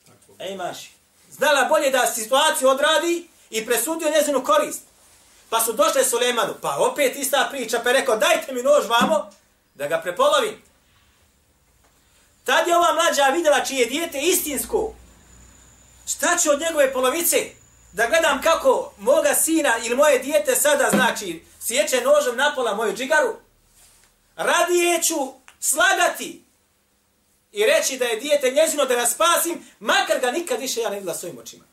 Tako. 0.06 0.32
Ej 0.38 0.56
maši. 0.56 0.90
Znala 1.30 1.64
bolje 1.64 1.90
da 1.90 2.06
situaciju 2.06 2.68
odradi 2.68 3.28
i 3.50 3.66
presudio 3.66 4.10
njezinu 4.10 4.44
korist. 4.44 4.82
Pa 5.50 5.60
su 5.60 5.72
došle 5.72 6.04
Sulejmanu. 6.04 6.54
Pa 6.62 6.76
opet 6.78 7.16
ista 7.16 7.48
priča. 7.50 7.80
Pa 7.82 7.88
je 7.88 8.00
rekao 8.00 8.16
dajte 8.16 8.52
mi 8.52 8.62
nož 8.62 8.86
vamo 8.88 9.30
da 9.74 9.86
ga 9.86 10.00
prepolovim. 10.00 10.62
Tad 12.44 12.68
je 12.68 12.76
ova 12.76 12.92
mlađa 12.92 13.24
vidjela 13.24 13.64
čije 13.64 13.86
dijete 13.86 14.20
istinsko. 14.20 14.94
Šta 16.06 16.36
će 16.38 16.50
od 16.50 16.60
njegove 16.60 16.92
polovice? 16.92 17.65
Da 17.92 18.06
gledam 18.06 18.42
kako 18.42 18.92
moga 18.98 19.34
sina 19.34 19.78
ili 19.84 19.96
moje 19.96 20.18
dijete 20.18 20.56
sada, 20.56 20.90
znači, 20.90 21.44
sjeće 21.60 22.00
nožem 22.00 22.36
napola 22.36 22.74
moju 22.74 22.96
džigaru. 22.96 23.36
Radije 24.36 25.02
ću 25.02 25.14
slagati 25.60 26.44
i 27.52 27.66
reći 27.66 27.98
da 27.98 28.04
je 28.04 28.16
dijete 28.16 28.50
njezino 28.50 28.84
da 28.84 28.94
ga 28.94 29.06
spasim, 29.06 29.66
makar 29.80 30.20
ga 30.20 30.30
nikad 30.30 30.60
više 30.60 30.80
ja 30.80 30.88
ne 30.88 30.96
vidjela 30.96 31.14
svojim 31.14 31.38
očima. 31.38 31.64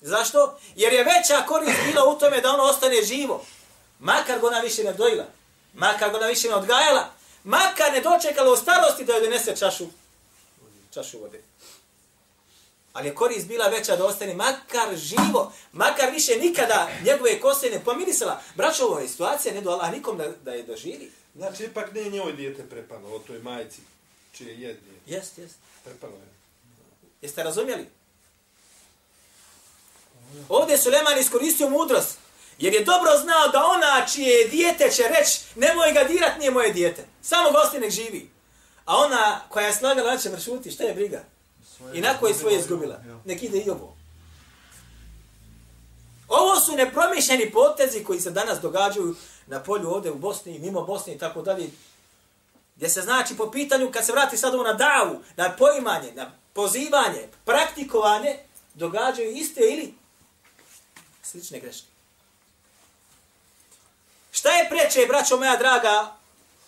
Zašto? 0.00 0.58
Jer 0.76 0.92
je 0.92 1.04
veća 1.04 1.46
korist 1.46 1.78
bila 1.86 2.04
u 2.08 2.18
tome 2.18 2.40
da 2.40 2.52
ono 2.52 2.62
ostane 2.62 3.02
živo. 3.02 3.44
Makar 3.98 4.40
ga 4.40 4.46
ona 4.46 4.60
više 4.60 4.84
ne 4.84 4.92
dojila. 4.92 5.24
Makar 5.74 6.10
ga 6.10 6.16
ona 6.16 6.26
više 6.26 6.48
ne 6.48 6.54
odgajala. 6.54 7.08
Makar 7.44 7.92
ne 7.92 8.00
dočekala 8.00 8.52
u 8.52 8.56
starosti 8.56 9.04
da 9.04 9.12
joj 9.12 9.20
donese 9.20 9.56
čašu, 9.56 9.86
čašu 10.94 11.18
vode. 11.18 11.42
Ali 12.92 13.08
je 13.08 13.14
korist 13.14 13.46
bila 13.46 13.68
veća 13.68 13.96
da 13.96 14.06
ostane 14.06 14.34
makar 14.34 14.96
živo, 14.96 15.52
makar 15.72 16.10
više 16.10 16.36
nikada 16.36 16.88
njegove 17.04 17.40
kose 17.40 17.70
ne 17.70 17.84
pomirisala. 17.84 18.40
Braćo, 18.54 18.84
ovo 18.84 18.98
je 18.98 19.08
situacija, 19.08 19.54
ne 19.54 19.60
do 19.60 19.70
Allah 19.70 19.92
nikom 19.92 20.18
da, 20.18 20.28
da 20.28 20.52
je 20.52 20.62
doživi. 20.62 21.12
Znači, 21.36 21.64
ipak 21.64 21.94
ne 21.94 22.02
njoj 22.02 22.32
dijete 22.32 22.62
prepalo, 22.62 23.14
o 23.14 23.18
toj 23.18 23.38
majici, 23.38 23.80
čije 24.32 24.50
je 24.50 24.56
dijete. 24.56 24.80
Jest, 25.06 25.38
jest. 25.38 25.54
Prepalo 25.84 26.12
je. 26.12 26.28
Jeste 27.22 27.42
razumjeli? 27.42 27.86
Ovdje 30.48 30.74
je 30.74 30.78
Suleman 30.78 31.18
iskoristio 31.18 31.68
mudrost. 31.68 32.18
Jer 32.58 32.74
je 32.74 32.84
dobro 32.84 33.18
znao 33.22 33.48
da 33.48 33.64
ona 33.64 34.06
čije 34.06 34.48
dijete 34.48 34.90
će 34.90 35.02
reći 35.02 35.40
nemoj 35.56 35.92
ga 35.92 36.04
dirat, 36.04 36.38
nije 36.38 36.50
moje 36.50 36.72
dijete. 36.72 37.04
Samo 37.22 37.50
gosti 37.50 37.80
nek 37.80 37.90
živi. 37.90 38.30
A 38.84 38.96
ona 38.96 39.40
koja 39.48 39.66
je 39.66 39.74
slagala, 39.74 40.18
će 40.18 40.28
vršuti, 40.28 40.70
šta 40.70 40.84
je 40.84 40.94
briga? 40.94 41.24
I 41.94 42.00
nako 42.00 42.26
je 42.26 42.34
svoje 42.34 42.58
izgubila. 42.58 43.00
Nek 43.24 43.42
ide 43.42 43.58
i 43.58 43.70
ovo. 43.70 43.96
Ovo 46.28 46.60
su 46.60 46.76
nepromišljeni 46.76 47.52
potezi 47.52 48.04
koji 48.04 48.20
se 48.20 48.30
danas 48.30 48.60
događaju 48.60 49.14
na 49.46 49.62
polju 49.62 49.90
ovde 49.90 50.10
u 50.10 50.14
Bosni, 50.14 50.58
mimo 50.58 50.82
Bosne 50.82 51.14
i 51.14 51.18
tako 51.18 51.42
dalje. 51.42 51.70
Gdje 52.76 52.88
se 52.88 53.00
znači 53.00 53.36
po 53.36 53.50
pitanju, 53.50 53.90
kad 53.92 54.06
se 54.06 54.12
vrati 54.12 54.36
sad 54.36 54.54
ovo 54.54 54.64
na 54.64 54.72
davu, 54.72 55.22
na 55.36 55.56
poimanje, 55.56 56.12
na 56.14 56.32
pozivanje, 56.52 57.28
praktikovanje, 57.44 58.38
događaju 58.74 59.30
iste 59.30 59.60
ili 59.60 59.94
slične 61.22 61.60
greške. 61.60 61.86
Šta 64.30 64.50
je 64.50 64.68
preče, 64.68 65.06
braćo 65.08 65.36
moja 65.36 65.56
draga, 65.56 66.16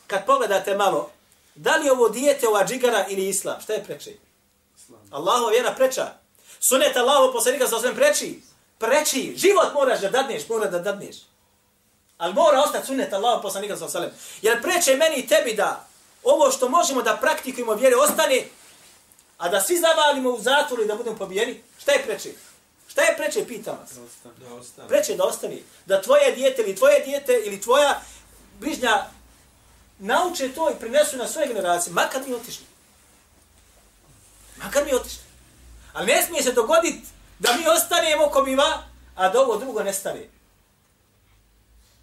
kad 0.06 0.26
pogledate 0.26 0.74
malo, 0.74 1.10
da 1.54 1.76
li 1.76 1.90
ovo 1.90 2.08
dijete, 2.08 2.48
ova 2.48 2.66
džigara 2.66 3.06
ili 3.08 3.28
islam? 3.28 3.60
Šta 3.60 3.72
je 3.72 3.84
preče? 3.84 4.10
Allahova 5.10 5.50
vjera 5.50 5.74
preča. 5.76 6.12
Sunet 6.60 6.96
Allahov 6.96 7.32
poslanika 7.32 7.68
sa 7.68 7.76
osvijem 7.76 7.96
preči. 7.96 8.42
Preči. 8.78 9.34
Život 9.36 9.74
moraš 9.74 10.00
da 10.00 10.10
dadneš, 10.10 10.48
mora 10.48 10.70
da 10.70 10.78
dadneš. 10.78 11.16
Ali 12.18 12.34
mora 12.34 12.60
ostati 12.60 12.86
sunet 12.86 13.12
Allahov 13.12 13.42
poslanika 13.42 13.76
sa 13.76 13.84
osvijem. 13.84 14.10
Jer 14.42 14.62
preče 14.62 14.96
meni 14.96 15.16
i 15.16 15.26
tebi 15.26 15.54
da 15.54 15.86
ovo 16.24 16.50
što 16.50 16.68
možemo 16.68 17.02
da 17.02 17.16
praktikujemo 17.16 17.74
vjere 17.74 17.96
ostane, 17.96 18.44
a 19.38 19.48
da 19.48 19.60
svi 19.60 19.78
zavalimo 19.78 20.30
u 20.30 20.40
zatvoru 20.40 20.82
i 20.82 20.86
da 20.86 20.96
budemo 20.96 21.16
pobijeni, 21.16 21.62
šta 21.78 21.92
je 21.92 22.02
preče? 22.02 22.30
Šta 22.88 23.02
je 23.02 23.16
preče, 23.16 23.46
pitam 23.46 23.78
vas? 23.80 23.90
Da 24.38 24.54
ostane. 24.54 24.88
Preče 24.88 25.14
da 25.14 25.24
ostani. 25.24 25.62
Da 25.86 26.02
tvoje 26.02 26.32
dijete 26.32 26.62
ili 26.62 26.76
tvoje 26.76 27.00
dijete 27.00 27.42
ili 27.44 27.60
tvoja 27.60 28.00
bližnja 28.60 29.06
nauče 29.98 30.48
to 30.54 30.70
i 30.70 30.80
prinesu 30.80 31.16
na 31.16 31.28
svoje 31.28 31.48
generacije. 31.48 31.92
Makar 31.92 32.22
mi 32.26 32.34
otišli. 32.34 32.69
Makar 34.64 34.84
mi 34.84 34.94
otišli. 34.94 35.22
Ali 35.92 36.06
ne 36.06 36.22
smije 36.22 36.42
se 36.42 36.52
dogoditi 36.52 37.06
da 37.38 37.52
mi 37.52 37.68
ostanemo 37.68 38.30
ko 38.30 38.42
biva, 38.42 38.84
a 39.14 39.28
da 39.28 39.40
ovo 39.40 39.56
drugo 39.56 39.82
ne 39.82 39.92
stane. 39.92 40.28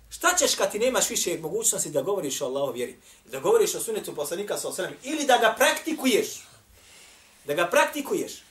Šta 0.10 0.36
ćeš 0.36 0.56
kad 0.56 0.72
ti 0.72 0.80
nemaš 0.80 1.10
više 1.10 1.38
mogućnosti 1.42 1.90
da 1.90 2.02
govoriš 2.02 2.42
o 2.42 2.46
Allahu 2.46 2.72
vjeri? 2.72 3.00
Da 3.26 3.40
govoriš 3.40 3.76
o 3.76 3.80
sunetu 3.80 4.16
poslanika 4.16 4.58
sa 4.58 4.68
osrem? 4.68 4.94
Ili 5.04 5.26
da 5.26 5.38
ga 5.38 5.56
praktikuješ? 5.58 6.48
Da 7.46 7.54
ga 7.54 7.68
praktikuješ? 7.68 8.44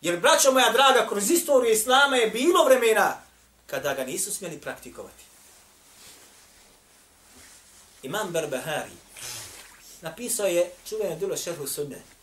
Jer, 0.00 0.20
braćo 0.20 0.52
moja 0.52 0.72
draga, 0.72 1.08
kroz 1.08 1.30
istoriju 1.30 1.72
Islama 1.72 2.16
je 2.16 2.30
bilo 2.30 2.64
vremena 2.64 3.22
kada 3.66 3.94
ga 3.94 4.04
nisu 4.04 4.34
smjeli 4.34 4.60
praktikovati. 4.60 5.24
Imam 8.02 8.28
Barbahari 8.30 8.90
napisao 10.00 10.46
je 10.46 10.70
čuveno 10.88 11.16
djelo 11.16 11.36
šerhu 11.36 11.66
sunne. 11.66 12.13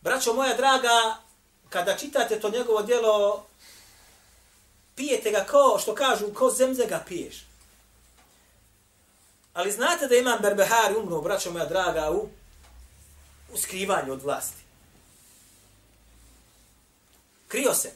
Braćo 0.00 0.32
moja 0.32 0.56
draga, 0.56 1.16
kada 1.68 1.96
čitate 1.96 2.40
to 2.40 2.50
njegovo 2.50 2.82
djelo, 2.82 3.46
pijete 4.94 5.30
ga 5.30 5.44
kao, 5.44 5.78
što 5.78 5.94
kažu, 5.94 6.34
ko 6.34 6.50
zemze 6.50 6.86
ga 6.86 7.04
piješ. 7.08 7.44
Ali 9.54 9.72
znate 9.72 10.06
da 10.06 10.16
imam 10.16 10.38
Berbehari 10.42 10.96
umro, 10.96 11.20
braćo 11.20 11.50
moja 11.50 11.66
draga, 11.66 12.10
u, 12.10 12.28
u 13.52 13.56
skrivanju 13.56 14.12
od 14.12 14.22
vlasti. 14.22 14.62
Krio 17.48 17.74
se. 17.74 17.92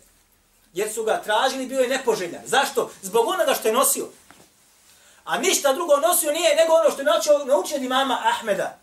Jer 0.73 0.93
su 0.93 1.05
ga 1.05 1.23
tražili, 1.23 1.67
bio 1.67 1.81
je 1.81 1.89
nepoželjan. 1.89 2.43
Zašto? 2.47 2.91
Zbog 3.03 3.29
onoga 3.29 3.55
što 3.55 3.69
je 3.69 3.75
nosio. 3.75 4.09
A 5.25 5.39
ništa 5.39 5.73
drugo 5.73 5.97
nosio 5.97 6.33
nije 6.33 6.57
nego 6.57 6.73
ono 6.75 6.91
što 6.91 7.01
je 7.01 7.05
naučio, 7.05 7.45
naučio 7.45 7.77
od 7.77 7.83
imama 7.83 8.23
Ahmeda. 8.25 8.79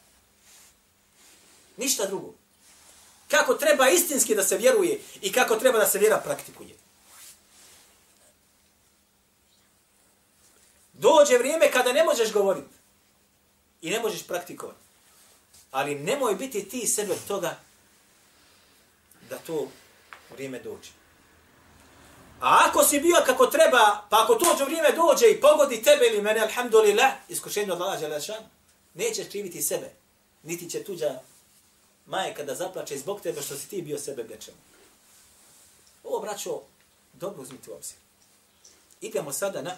Ništa 1.78 2.06
drugo. 2.06 2.39
Kako 3.30 3.54
treba 3.54 3.90
istinski 3.90 4.36
da 4.36 4.44
se 4.44 4.58
vjeruje 4.58 5.00
i 5.22 5.32
kako 5.32 5.56
treba 5.56 5.80
da 5.80 5.86
se 5.86 6.00
vjera 6.00 6.18
praktikuje. 6.18 6.76
Dođe 10.94 11.38
vrijeme 11.38 11.72
kada 11.72 11.94
ne 11.94 12.04
možeš 12.04 12.34
govoriti 12.34 12.70
i 13.82 13.90
ne 13.90 14.00
možeš 14.00 14.28
praktikovati. 14.28 14.80
Ali 15.72 15.96
nemoj 15.96 16.36
biti 16.36 16.70
ti 16.70 16.88
sebe 16.88 17.16
toga 17.28 17.60
da 19.30 19.38
to 19.38 19.68
vrijeme 20.34 20.60
dođe. 20.60 20.90
A 22.42 22.66
ako 22.70 22.84
si 22.84 23.00
bio 23.00 23.16
kako 23.26 23.46
treba, 23.46 24.08
pa 24.10 24.24
ako 24.24 24.36
tođe 24.36 24.64
vrijeme 24.64 24.92
dođe 24.92 25.28
i 25.32 25.42
pogodi 25.42 25.84
tebe 25.84 26.06
ili 26.08 26.22
mene, 26.22 26.40
alhamdulillah, 26.40 27.12
iskušenje 27.30 27.72
od 27.72 27.82
Allaha 27.82 28.00
Đelešan, 28.00 28.44
nećeš 28.94 29.28
kriviti 29.30 29.62
sebe. 29.62 29.92
Niti 30.44 30.70
će 30.70 30.84
tuđa 30.84 31.20
majka 32.10 32.44
da 32.44 32.56
zaplače 32.56 32.98
zbog 32.98 33.22
tebe 33.22 33.42
što 33.42 33.56
si 33.56 33.70
ti 33.70 33.82
bio 33.82 34.00
sebe 34.00 34.24
bečem. 34.24 34.54
Ovo, 36.04 36.20
braćo, 36.20 36.62
dobro 37.14 37.42
uzmite 37.42 37.72
u 37.72 37.74
obzir. 37.74 37.96
Idemo 39.02 39.34
sada 39.34 39.62
na 39.62 39.78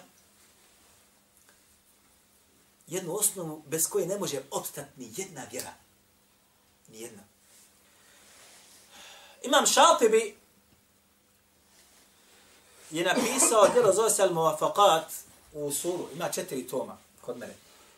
jednu 2.86 3.14
osnovu 3.16 3.62
bez 3.66 3.88
koje 3.88 4.06
ne 4.06 4.18
može 4.18 4.42
opstati 4.50 4.90
ni 4.96 5.12
jedna 5.16 5.46
vjera. 5.50 5.74
Ni 6.88 7.00
jedna. 7.00 7.22
Imam 9.42 9.66
Šaltebi 9.66 10.36
je 12.90 13.04
napisao 13.04 13.68
djelo 13.72 13.92
zove 13.92 14.10
se 14.10 14.22
Al-Muwafaqat 14.22 15.04
u 15.52 15.72
suru. 15.72 16.08
Ima 16.14 16.28
četiri 16.28 16.66
toma 16.66 16.98
kod 17.20 17.38
mene. 17.38 17.54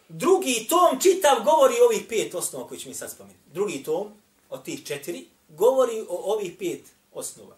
Drugi 0.09 0.67
tom 0.71 1.01
čitav 1.01 1.45
govori 1.45 1.75
o 1.81 1.85
ovih 1.87 2.03
pet 2.09 2.35
osnova 2.35 2.69
koji 2.69 2.81
ću 2.81 2.89
mi 2.89 2.95
sad 2.95 3.11
spomenuti. 3.11 3.51
Drugi 3.53 3.83
tom 3.83 4.24
od 4.55 4.65
tih 4.65 4.87
četiri 4.87 5.27
govori 5.49 6.01
o 6.09 6.33
ovih 6.33 6.53
pet 6.59 6.81
osnova. 7.13 7.57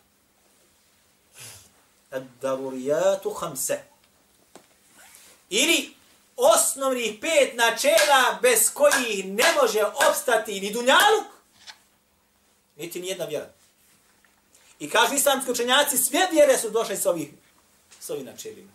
Ad-darurijatu 2.10 3.34
hamse. 3.40 3.78
Ili 5.50 5.94
osnovnih 6.36 7.18
pet 7.20 7.54
načela 7.54 8.38
bez 8.42 8.70
kojih 8.74 9.24
ne 9.24 9.44
može 9.62 9.84
opstati 10.08 10.60
ni 10.60 10.72
dunjaluk, 10.72 11.26
niti 12.76 13.00
ni 13.00 13.08
jedna 13.08 13.24
vjera. 13.24 13.52
I 14.78 14.90
kažu 14.90 15.14
islamski 15.14 15.50
učenjaci, 15.50 15.98
sve 15.98 16.28
vjere 16.32 16.58
su 16.58 16.70
došle 16.70 16.96
s 16.96 17.06
ovih, 17.06 17.28
s 18.00 18.10
ovih 18.10 18.24
načelima. 18.24 18.72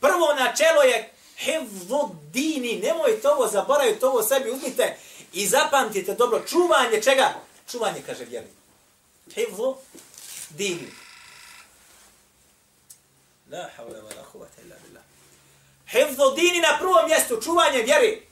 Prvo 0.00 0.34
načelo 0.34 0.82
je 0.82 1.12
hevdu 1.36 2.16
dini, 2.32 2.80
nemojte 2.82 3.28
ovo 3.28 3.48
zaboraviti, 3.48 4.04
ovo 4.04 4.22
sebi 4.22 4.50
uzmite 4.50 4.96
i 5.36 5.46
zapamtite 5.46 6.14
dobro, 6.14 6.42
čuvanje 6.48 7.02
čega? 7.02 7.34
Čuvanje, 7.70 8.02
kaže 8.06 8.24
vjeri. 8.24 8.48
Hivdu 9.34 9.76
dini. 10.50 10.90
La 13.50 13.68
havla 13.76 13.98
wa 13.98 14.16
la 14.16 14.22
huvata 14.32 14.62
illa 14.62 14.76
billah. 14.84 15.02
Hifzu 15.86 16.34
dini 16.36 16.60
na 16.60 16.78
prvom 16.78 17.08
mjestu, 17.08 17.40
čuvanje 17.42 17.82
vjeri. 17.82 18.26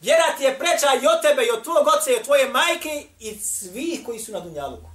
Vjera 0.00 0.36
ti 0.38 0.44
je 0.44 0.58
preča 0.58 0.94
i 1.02 1.06
od 1.06 1.22
tebe, 1.22 1.42
i 1.44 1.50
od 1.50 1.64
tvojeg 1.64 1.86
oca, 1.86 2.10
i 2.10 2.14
od 2.14 2.24
tvoje 2.24 2.48
majke, 2.48 3.06
i 3.20 3.38
svih 3.38 4.00
koji 4.06 4.18
su 4.18 4.32
na 4.32 4.40
Dunjaluku. 4.40 4.90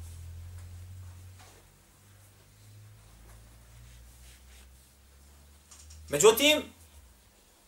Međutim, 6.10 6.74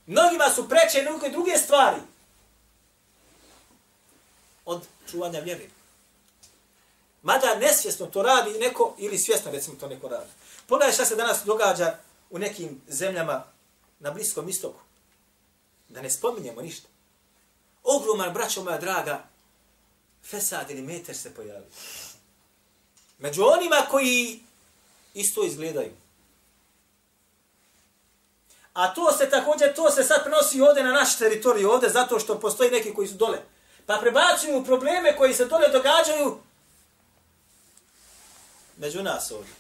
mnogima 0.06 0.50
su 0.56 0.70
preče 0.70 1.00
i 1.28 1.32
druge 1.32 1.58
stvari 1.58 1.98
od 4.68 4.82
čuvanja 5.12 5.40
vjere. 5.40 5.70
Mada 7.24 7.56
nesvjesno 7.56 8.06
to 8.06 8.22
radi 8.22 8.60
neko, 8.60 8.96
ili 8.98 9.18
svjesno 9.18 9.52
recimo 9.52 9.78
to 9.80 9.88
neko 9.88 10.08
radi. 10.08 10.32
Pogledaj 10.68 10.94
šta 10.94 11.06
se 11.06 11.16
danas 11.16 11.38
događa 11.46 11.98
u 12.30 12.40
nekim 12.40 12.82
zemljama 12.88 13.44
na 14.00 14.12
Bliskom 14.12 14.50
istoku. 14.50 14.80
Da 15.90 16.02
ne 16.02 16.10
spominjemo 16.10 16.62
ništa. 16.62 16.88
Ogroman, 17.84 18.34
braćo 18.34 18.64
moja 18.64 18.78
draga, 18.78 19.24
fesad 20.24 20.70
ili 20.70 20.82
meter 20.82 21.18
se 21.18 21.34
pojavi. 21.34 21.66
Među 23.18 23.44
onima 23.44 23.88
koji 23.92 24.40
isto 25.14 25.44
izgledaju. 25.44 25.92
A 28.74 28.94
to 28.94 29.12
se 29.12 29.30
također, 29.30 29.76
to 29.76 29.92
se 29.92 30.04
sad 30.04 30.24
prenosi 30.24 30.62
ovdje 30.62 30.84
na 30.84 30.92
naš 30.92 31.18
teritorij, 31.18 31.66
ovdje, 31.66 31.90
zato 31.90 32.20
što 32.20 32.40
postoji 32.40 32.72
neki 32.72 32.94
koji 32.94 33.08
su 33.08 33.14
dole. 33.14 33.42
Pa 33.88 33.98
prebacuju 33.98 34.64
probleme 34.64 35.18
koji 35.18 35.34
se 35.34 35.46
dole 35.46 35.70
događaju 35.70 36.38
među 38.78 39.04
nas 39.04 39.32
ovdje. 39.32 39.54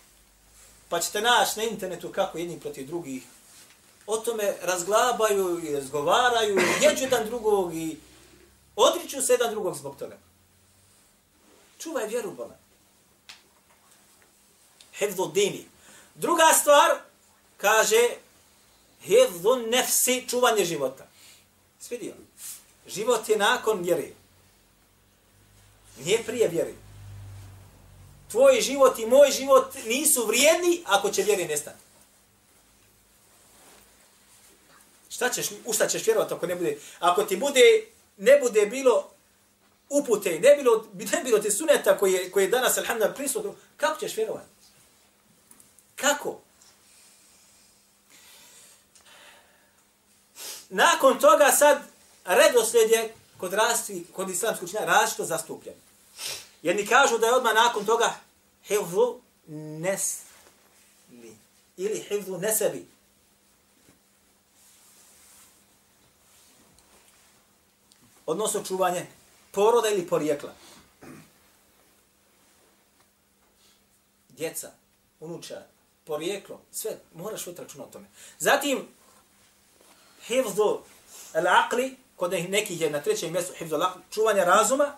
Pa 0.89 0.99
ćete 0.99 1.21
naći 1.21 1.59
na 1.59 1.63
internetu 1.63 2.11
kako 2.11 2.37
jedni 2.37 2.59
protiv 2.59 2.87
drugih 2.87 3.23
o 4.07 4.17
tome 4.17 4.55
razglabaju 4.61 5.65
i 5.65 5.75
razgovaraju, 5.75 6.59
jeđu 6.81 7.03
jedan 7.03 7.25
drugog 7.25 7.75
i 7.75 7.97
odriču 8.75 9.21
se 9.21 9.33
jedan 9.33 9.51
drugog 9.51 9.75
zbog 9.75 9.95
toga. 9.97 10.17
Čuvaj 11.79 12.07
vjeru 12.07 12.31
Boga. 12.31 12.57
Hevdu 14.93 15.31
dini. 15.33 15.65
Druga 16.15 16.53
stvar, 16.61 16.91
kaže, 17.57 18.09
hevdu 19.01 19.55
nefsi, 19.55 20.25
čuvanje 20.29 20.65
života. 20.65 21.07
Svidio? 21.79 22.13
Život 22.87 23.29
je 23.29 23.37
nakon 23.37 23.83
vjeri. 23.83 24.13
Nije 26.05 26.23
prije 26.23 26.47
vjeri. 26.47 26.75
Tvoj 28.31 28.61
život 28.61 28.99
i 28.99 29.05
moj 29.05 29.31
život 29.31 29.75
nisu 29.85 30.25
vrijedni 30.25 30.83
ako 30.85 31.09
će 31.09 31.23
vjeri 31.23 31.45
nestati. 31.45 31.79
Šta 35.09 35.29
ćeš, 35.29 35.47
u 35.65 35.73
šta 35.73 35.87
ćeš 35.87 36.05
vjerovati 36.05 36.33
ako 36.33 36.47
ne 36.47 36.55
bude, 36.55 36.77
ako 36.99 37.23
ti 37.23 37.35
bude, 37.35 37.85
ne 38.17 38.39
bude 38.39 38.65
bilo 38.65 39.09
upute, 39.89 40.39
ne 40.39 40.55
bilo, 40.55 40.85
ne 40.93 41.23
bilo 41.23 41.39
ti 41.39 41.51
suneta 41.51 41.97
koji 41.97 42.13
je, 42.13 42.31
koji 42.31 42.43
je 42.43 42.49
danas, 42.49 42.77
alhamdulillah, 42.77 43.15
prisutno, 43.15 43.55
kako 43.77 43.99
ćeš 43.99 44.17
vjerovati? 44.17 44.47
Kako? 45.95 46.41
Nakon 50.69 51.19
toga 51.19 51.51
sad 51.51 51.96
redosled 52.27 52.91
je 52.91 53.13
kod 53.37 53.53
rasti, 53.53 54.05
kod 54.13 54.29
islamskog 54.29 54.69
učenja 54.69 54.85
različito 54.85 55.25
zastupljen. 55.25 55.75
Jedni 56.61 56.87
kažu 56.87 57.17
da 57.17 57.27
je 57.27 57.33
odmah 57.33 57.53
nakon 57.53 57.85
toga 57.85 58.15
hivzu 58.63 59.19
nesli 59.47 61.35
ili 61.77 62.05
hivzu 62.09 62.37
nesebi. 62.37 62.87
odnosno 68.27 68.63
čuvanje 68.63 69.05
poroda 69.51 69.89
ili 69.89 70.07
porijekla. 70.07 70.53
Djeca, 74.29 74.71
unuča, 75.19 75.65
porijeklo, 76.05 76.61
sve, 76.71 76.97
moraš 77.13 77.45
voditi 77.45 77.63
računa 77.63 77.83
o 77.83 77.87
tome. 77.87 78.07
Zatim, 78.39 78.87
hivzu 80.27 80.79
al-aqli, 81.33 81.95
kod 82.17 82.31
nekih 82.31 82.81
je 82.81 82.89
na 82.89 83.01
trećem 83.01 83.33
mjestu 83.33 83.53
hifzul 83.57 83.79
al-aqli, 83.79 84.01
čuvanje 84.11 84.45
razuma 84.45 84.97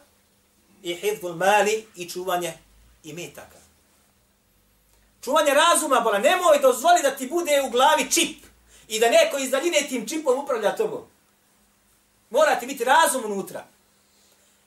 i 0.84 0.96
hifzul 0.96 1.36
mali 1.36 1.88
i 1.96 2.10
čuvanje 2.10 2.54
imetaka. 3.04 3.60
Čuvanje 5.24 5.52
razuma, 5.54 6.00
bola, 6.00 6.20
nemoj 6.20 6.60
dozvoli 6.62 7.02
da 7.04 7.16
ti 7.16 7.28
bude 7.28 7.62
u 7.68 7.70
glavi 7.70 8.12
čip 8.12 8.46
i 8.88 9.00
da 9.00 9.10
neko 9.10 9.38
iz 9.38 9.52
daljine 9.52 9.86
tim 9.90 10.08
čipom 10.08 10.40
upravlja 10.40 10.76
tobom. 10.76 11.04
Mora 12.30 12.56
ti 12.56 12.68
biti 12.68 12.84
razum 12.84 13.26
unutra. 13.26 13.66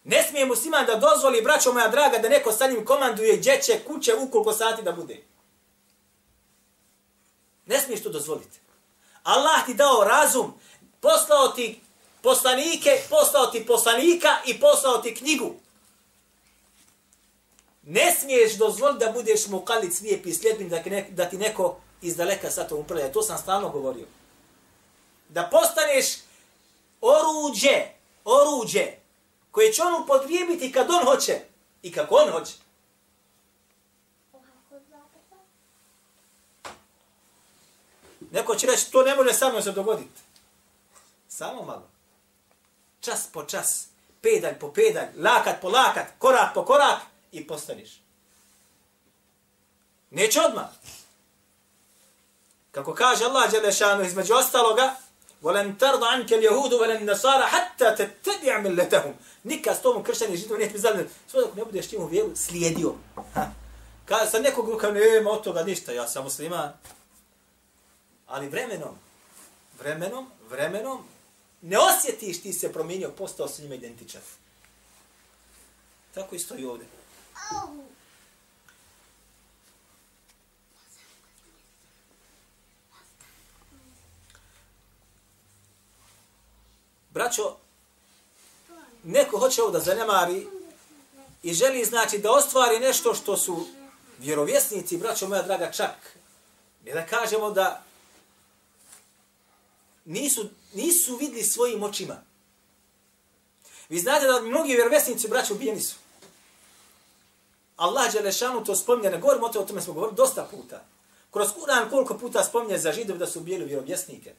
Ne 0.05 0.23
smije 0.23 0.47
musliman 0.47 0.87
da 0.87 0.95
dozvoli, 0.95 1.43
braćo 1.43 1.73
moja 1.73 1.89
draga, 1.89 2.19
da 2.19 2.29
neko 2.29 2.53
sa 2.53 2.67
njim 2.67 2.85
komanduje 2.85 3.37
gdje 3.37 3.63
će 3.63 3.81
kuće 3.87 4.15
ukoliko 4.15 4.53
sati 4.53 4.83
da 4.83 4.93
bude. 4.93 5.23
Ne 7.67 7.81
smiješ 7.81 8.03
to 8.03 8.09
dozvoliti. 8.09 8.59
Allah 9.23 9.67
ti 9.67 9.75
dao 9.75 10.05
razum, 10.05 10.55
poslao 11.01 11.49
ti 11.49 11.81
poslanike, 12.23 12.91
poslao 13.11 13.47
ti 13.47 13.67
poslanika 13.67 14.29
i 14.47 14.61
poslao 14.61 14.99
ti 14.99 15.15
knjigu. 15.15 15.55
Ne 17.83 18.15
smiješ 18.21 18.55
dozvoliti 18.55 19.05
da 19.05 19.13
budeš 19.13 19.47
mu 19.47 19.61
kalic 19.61 20.01
lijep 20.01 20.27
i 20.27 20.35
sljedbin 20.35 20.69
da, 20.69 20.83
da 21.11 21.31
ti 21.31 21.39
neko 21.39 21.77
iz 22.03 22.17
daleka 22.17 22.51
sa 22.51 22.65
to 22.65 22.77
upravlja. 22.77 23.13
To 23.13 23.23
sam 23.23 23.39
stalno 23.39 23.69
govorio. 23.69 24.07
Da 25.29 25.49
postaneš 25.53 26.07
oruđe, 27.01 27.87
oruđe, 28.25 28.87
koje 29.51 29.73
će 29.73 29.83
on 29.83 30.03
upotrijebiti 30.03 30.73
kad 30.73 30.91
on 30.91 31.05
hoće 31.05 31.41
i 31.83 31.93
kako 31.93 32.15
on 32.15 32.31
hoće. 32.31 32.53
Neko 38.31 38.55
će 38.55 38.67
reći, 38.67 38.91
to 38.91 39.03
ne 39.03 39.17
može 39.17 39.33
samo 39.33 39.63
se 39.63 39.73
dogoditi. 39.73 40.21
Samo 41.29 41.63
malo 41.63 41.92
Čas 43.02 43.28
po 43.34 43.44
čas, 43.44 43.88
pedalj 44.22 44.60
po 44.60 44.74
pedalj, 44.74 45.08
lakat 45.18 45.62
po 45.62 45.70
lakat, 45.70 46.08
korak 46.18 46.54
po 46.54 46.66
korak 46.66 47.00
i 47.32 47.48
postaniš. 47.48 48.02
Neće 50.10 50.42
odmah. 50.42 50.68
Kako 52.72 52.94
kaže 52.94 53.26
Allah 53.26 53.52
Đelešanu 53.52 54.04
između 54.04 54.34
ostaloga, 54.34 54.96
ولن 55.42 55.78
ترضى 55.78 56.08
عنك 56.08 56.34
اليهود 56.34 56.74
ولا 56.74 56.98
النصارى 56.98 57.46
حتى 57.46 57.96
تتبع 57.96 58.58
ملتهم 58.58 59.16
nikad 59.44 59.78
s 59.78 59.82
tobom 59.82 60.04
kršćani 60.04 60.38
židovi 60.38 60.60
neće 60.60 60.72
biti 60.72 60.82
zadovoljni 60.82 61.10
sve 61.28 61.42
dok 61.42 61.56
ne 61.56 61.66
budeš 61.66 61.88
timu 61.88 62.06
vjeru 62.06 62.36
slijedio 62.36 62.94
kada 64.06 64.26
sa 64.26 64.40
nekog 64.40 64.70
ruka 64.70 64.92
nema 64.92 65.30
od 65.30 65.44
toga 65.44 65.64
ništa 65.64 65.92
ja 65.92 66.08
sam 66.08 66.24
musliman 66.24 66.74
ali 68.28 68.50
vremenom 68.50 68.96
vremenom 69.80 70.32
vremenom 70.50 71.04
ne 71.63 71.79
osjetiš 71.79 72.43
ti 72.43 72.53
se 72.53 72.73
promijenio 72.73 73.11
postao 73.11 73.49
sa 73.49 73.63
njima 73.63 73.75
identičan 73.75 74.23
tako 76.15 76.35
isto 76.35 76.57
i 76.59 76.65
ovdje 76.65 76.87
Braćo, 87.11 87.57
neko 89.03 89.39
hoće 89.39 89.63
ovo 89.63 89.71
da 89.71 89.81
zanemari 89.81 90.47
i 91.43 91.55
želi 91.55 91.85
znači 91.85 92.19
da 92.19 92.33
ostvari 92.33 92.79
nešto 92.79 93.15
što 93.15 93.37
su 93.37 93.67
vjerovjesnici, 94.19 94.97
braćo 94.97 95.29
moja 95.29 95.43
draga, 95.43 95.73
čak. 95.73 96.17
Ne 96.85 96.93
da 96.93 97.07
kažemo 97.07 97.51
da 97.51 97.83
nisu, 100.05 100.49
nisu 100.75 101.17
vidli 101.17 101.43
svojim 101.43 101.83
očima. 101.83 102.23
Vi 103.89 103.99
znate 103.99 104.27
da 104.27 104.41
mnogi 104.41 104.75
vjerovesnici 104.75 105.29
braćo, 105.29 105.55
ubijeni 105.55 105.81
su. 105.81 105.97
Allah 107.77 108.13
Đelešanu 108.13 108.65
to 108.65 108.77
spominje, 108.77 109.11
ne 109.11 109.19
govorimo 109.19 109.47
o 109.47 109.65
tome, 109.65 109.81
smo 109.81 109.95
govorili 109.95 110.17
dosta 110.17 110.49
puta. 110.51 110.85
Kroz 111.31 111.49
Kur'an 111.49 111.91
koliko 111.91 112.19
puta 112.19 112.45
spominje 112.45 112.79
za 112.79 112.93
židov 112.93 113.19
da 113.19 113.27
su 113.27 113.39
ubijeli 113.41 113.65
vjerovjesnike. 113.65 114.35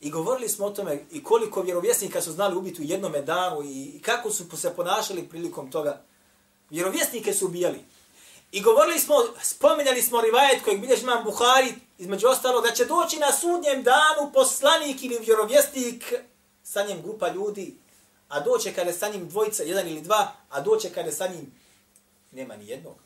I 0.00 0.10
govorili 0.10 0.48
smo 0.48 0.66
o 0.66 0.70
tome 0.70 1.04
i 1.10 1.22
koliko 1.24 1.62
vjerovjesnika 1.62 2.22
su 2.22 2.32
znali 2.32 2.56
ubiti 2.56 2.82
u 2.82 2.84
jednom 2.84 3.12
danu 3.24 3.62
i 3.64 4.00
kako 4.02 4.30
su 4.30 4.56
se 4.56 4.74
ponašali 4.76 5.28
prilikom 5.28 5.70
toga. 5.70 6.04
Vjerovjesnike 6.70 7.32
su 7.32 7.46
ubijali. 7.46 7.84
I 8.52 8.60
govorili 8.60 8.98
smo, 8.98 9.14
spominjali 9.42 10.02
smo 10.02 10.20
rivajet 10.20 10.64
kojeg 10.64 10.80
bilješ 10.80 11.02
imam 11.02 11.24
Buhari, 11.24 11.74
između 11.98 12.28
ostalo, 12.28 12.60
da 12.60 12.70
će 12.72 12.84
doći 12.84 13.18
na 13.18 13.32
sudnjem 13.32 13.82
danu 13.82 14.32
poslanik 14.34 15.02
ili 15.02 15.18
vjerovjesnik 15.18 16.14
sa 16.64 16.82
njim 16.82 17.02
grupa 17.02 17.28
ljudi, 17.28 17.76
a 18.28 18.40
doće 18.40 18.72
kada 18.74 18.90
je 18.90 18.96
sa 18.96 19.08
njim 19.08 19.28
dvojica, 19.28 19.62
jedan 19.62 19.88
ili 19.88 20.00
dva, 20.00 20.32
a 20.50 20.60
doće 20.60 20.90
kada 20.90 21.08
je 21.08 21.14
sa 21.14 21.26
njim 21.26 21.54
nema 22.30 22.56
ni 22.56 22.68
jednog. 22.68 22.96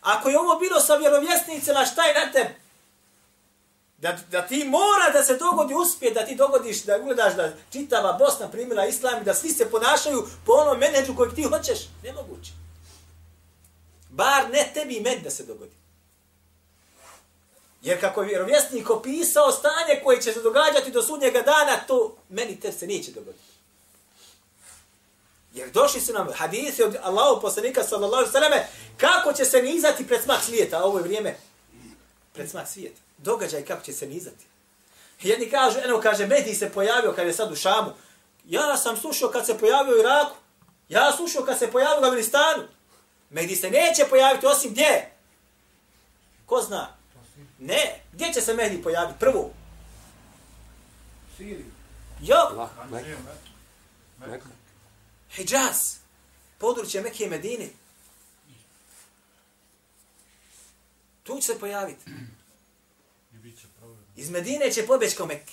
Ako 0.00 0.28
je 0.28 0.38
ovo 0.38 0.58
bilo 0.58 0.80
sa 0.80 0.96
vjerovjesnicima, 0.96 1.86
šta 1.86 2.02
je 2.02 2.26
na 2.26 2.32
tebi? 2.32 2.54
Da, 3.98 4.18
da 4.30 4.46
ti 4.46 4.64
mora 4.64 5.10
da 5.12 5.24
se 5.24 5.36
dogodi 5.36 5.74
uspjeh, 5.74 6.14
da 6.14 6.26
ti 6.26 6.34
dogodiš, 6.34 6.82
da 6.82 6.98
ugledaš 6.98 7.34
da 7.34 7.52
čitava 7.72 8.12
Bosna 8.12 8.48
primila 8.48 8.86
islam 8.86 9.22
i 9.22 9.24
da 9.24 9.34
svi 9.34 9.48
se 9.48 9.70
ponašaju 9.70 10.26
po 10.46 10.52
onom 10.52 10.78
menedžu 10.78 11.16
kojeg 11.16 11.34
ti 11.34 11.42
hoćeš. 11.42 11.78
Nemoguće. 12.02 12.67
Bar 14.18 14.50
ne 14.50 14.70
tebi 14.74 14.94
i 14.94 15.00
meni 15.00 15.20
da 15.20 15.30
se 15.30 15.44
dogodi. 15.44 15.76
Jer 17.82 18.00
kako 18.00 18.22
je 18.22 18.28
vjerovjesnik 18.28 18.90
opisao 18.90 19.52
stanje 19.52 20.00
koje 20.04 20.22
će 20.22 20.32
se 20.32 20.42
događati 20.42 20.90
do 20.90 21.02
sudnjega 21.02 21.42
dana, 21.42 21.80
to 21.86 22.16
meni 22.28 22.60
te 22.60 22.72
se 22.72 22.86
neće 22.86 23.10
dogoditi. 23.12 23.44
Jer 25.52 25.70
došli 25.70 26.00
su 26.00 26.12
nam 26.12 26.28
hadisi 26.34 26.82
od 26.82 26.96
Allahu 27.02 27.40
poslanika 27.40 27.82
sallallahu 27.82 28.30
alejhi 28.36 28.54
ve 28.54 28.66
kako 28.96 29.32
će 29.32 29.44
se 29.44 29.62
nizati 29.62 30.06
pred 30.06 30.22
smak 30.22 30.42
svijeta, 30.42 30.78
a 30.78 30.84
ovo 30.84 30.98
je 30.98 31.04
vrijeme 31.04 31.36
pred 32.32 32.50
smak 32.50 32.68
svijeta. 32.68 33.00
Događaj 33.18 33.64
kako 33.64 33.84
će 33.84 33.92
se 33.92 34.06
nizati. 34.06 34.44
Jedni 35.22 35.50
kažu, 35.50 35.78
eno 35.84 36.00
kaže, 36.00 36.26
Mehdi 36.26 36.54
se 36.54 36.70
pojavio 36.70 37.12
kad 37.12 37.26
je 37.26 37.32
sad 37.32 37.52
u 37.52 37.56
Šamu. 37.56 37.90
Ja 38.44 38.76
sam 38.76 38.96
slušao 38.96 39.28
kad 39.28 39.46
se 39.46 39.58
pojavio 39.58 39.94
u 39.96 39.98
Iraku. 39.98 40.36
Ja 40.88 41.12
slušao 41.16 41.44
kad 41.44 41.58
se 41.58 41.70
pojavio 41.70 42.00
u 42.00 42.04
Afganistanu. 42.04 42.77
Mehdi 43.30 43.56
se 43.56 43.70
neće 43.70 44.04
pojaviti 44.10 44.46
osim 44.46 44.70
gdje? 44.70 45.10
Ko 46.46 46.62
zna? 46.62 46.96
Ne. 47.58 48.02
Gdje 48.12 48.32
će 48.32 48.40
se 48.40 48.54
Mehdi 48.54 48.82
pojaviti? 48.82 49.18
Prvo. 49.18 49.50
Siriju. 51.36 51.66
Jo. 52.22 52.68
Hijaz. 55.30 55.94
Područje 56.58 57.02
Mekke 57.02 57.24
i 57.24 57.28
Medine. 57.28 57.68
Tu 61.22 61.40
će 61.40 61.46
se 61.46 61.58
pojaviti. 61.58 62.10
Iz 64.16 64.30
Medine 64.30 64.72
će 64.72 64.86
pobjeći 64.86 65.16
kao 65.16 65.26
Mekke. 65.26 65.52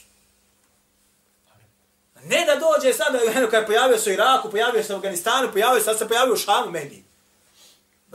Ne 2.23 2.45
da 2.45 2.55
dođe 2.55 2.93
sad, 2.93 3.15
eno 3.35 3.49
kad 3.49 3.61
je 3.61 3.67
pojavio 3.67 3.97
se 3.97 4.09
u 4.09 4.13
Iraku, 4.13 4.51
pojavio 4.51 4.83
se 4.83 4.93
u 4.93 4.95
Afganistanu, 4.95 5.51
pojavio 5.51 5.79
se, 5.79 5.85
sad 5.85 5.97
se 5.97 6.07
pojavio 6.07 6.33
u 6.33 6.37
Šamu, 6.37 6.71
Mehdi. 6.71 7.03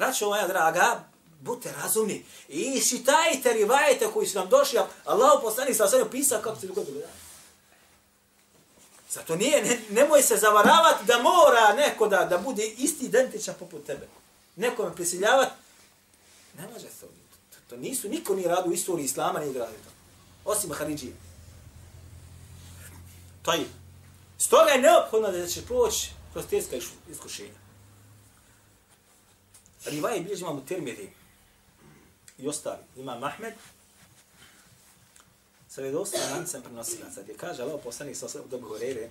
Braćo 0.01 0.29
moja 0.29 0.47
draga, 0.47 1.05
budite 1.41 1.73
razumni. 1.83 2.25
I 2.49 2.81
šitajte 2.81 3.53
rivajete 3.53 4.07
koji 4.15 4.27
su 4.27 4.39
nam 4.39 4.49
došli, 4.49 4.79
a 4.79 4.87
Allah 5.05 5.41
poslani 5.43 5.75
sa 5.75 5.89
sve 5.89 6.11
pisao 6.11 6.43
kako 6.43 6.61
se 6.61 6.67
dogodilo. 6.67 7.01
Zato 9.11 9.37
nije, 9.37 9.65
ne, 9.65 9.81
nemoj 9.91 10.23
se 10.23 10.37
zavaravati 10.37 11.05
da 11.05 11.23
mora 11.23 11.75
neko 11.77 12.09
da, 12.09 12.25
da 12.25 12.39
bude 12.39 12.67
isti 12.67 13.05
identičan 13.05 13.55
poput 13.59 13.87
tebe. 13.87 14.09
Neko 14.57 14.85
me 14.85 14.95
prisiljavati, 14.95 15.53
ne 16.59 16.69
može 16.73 16.87
se 16.89 17.01
to. 17.01 17.07
To, 17.07 17.57
to 17.71 17.77
nisu, 17.77 18.09
niko 18.09 18.35
nije 18.35 18.49
radio 18.49 18.71
u 18.71 18.75
istoriji 18.75 19.05
Islama, 19.05 19.41
nije 19.41 19.59
radio 19.59 19.79
to. 19.85 19.91
Osim 20.51 20.73
Haridžije. 20.73 21.13
To 23.43 23.53
je. 23.53 23.67
Stoga 24.39 24.71
je 24.71 24.83
neophodno 24.83 25.31
da 25.31 25.47
će 25.47 25.63
proći 25.63 26.11
kroz 26.33 26.47
tijska 26.47 26.77
iskušenja. 27.11 27.70
Rivaje 29.85 30.21
bilježi 30.21 30.43
imam 30.43 30.59
u 30.59 30.67
Tirmidhi 30.67 31.11
i 32.39 32.49
ostali. 32.49 32.83
Ima 32.97 33.19
Mahmed, 33.19 33.55
sa 35.69 35.81
vjerovstvom 35.81 36.23
lancem 36.31 36.63
prenosilaca, 36.63 37.23
gdje 37.23 37.37
kaže 37.37 37.63
Allah 37.63 37.81
poslanik 37.85 38.17
sa 38.17 38.27
osam 38.27 38.43
dobu 38.51 38.69
Horeire, 38.69 39.11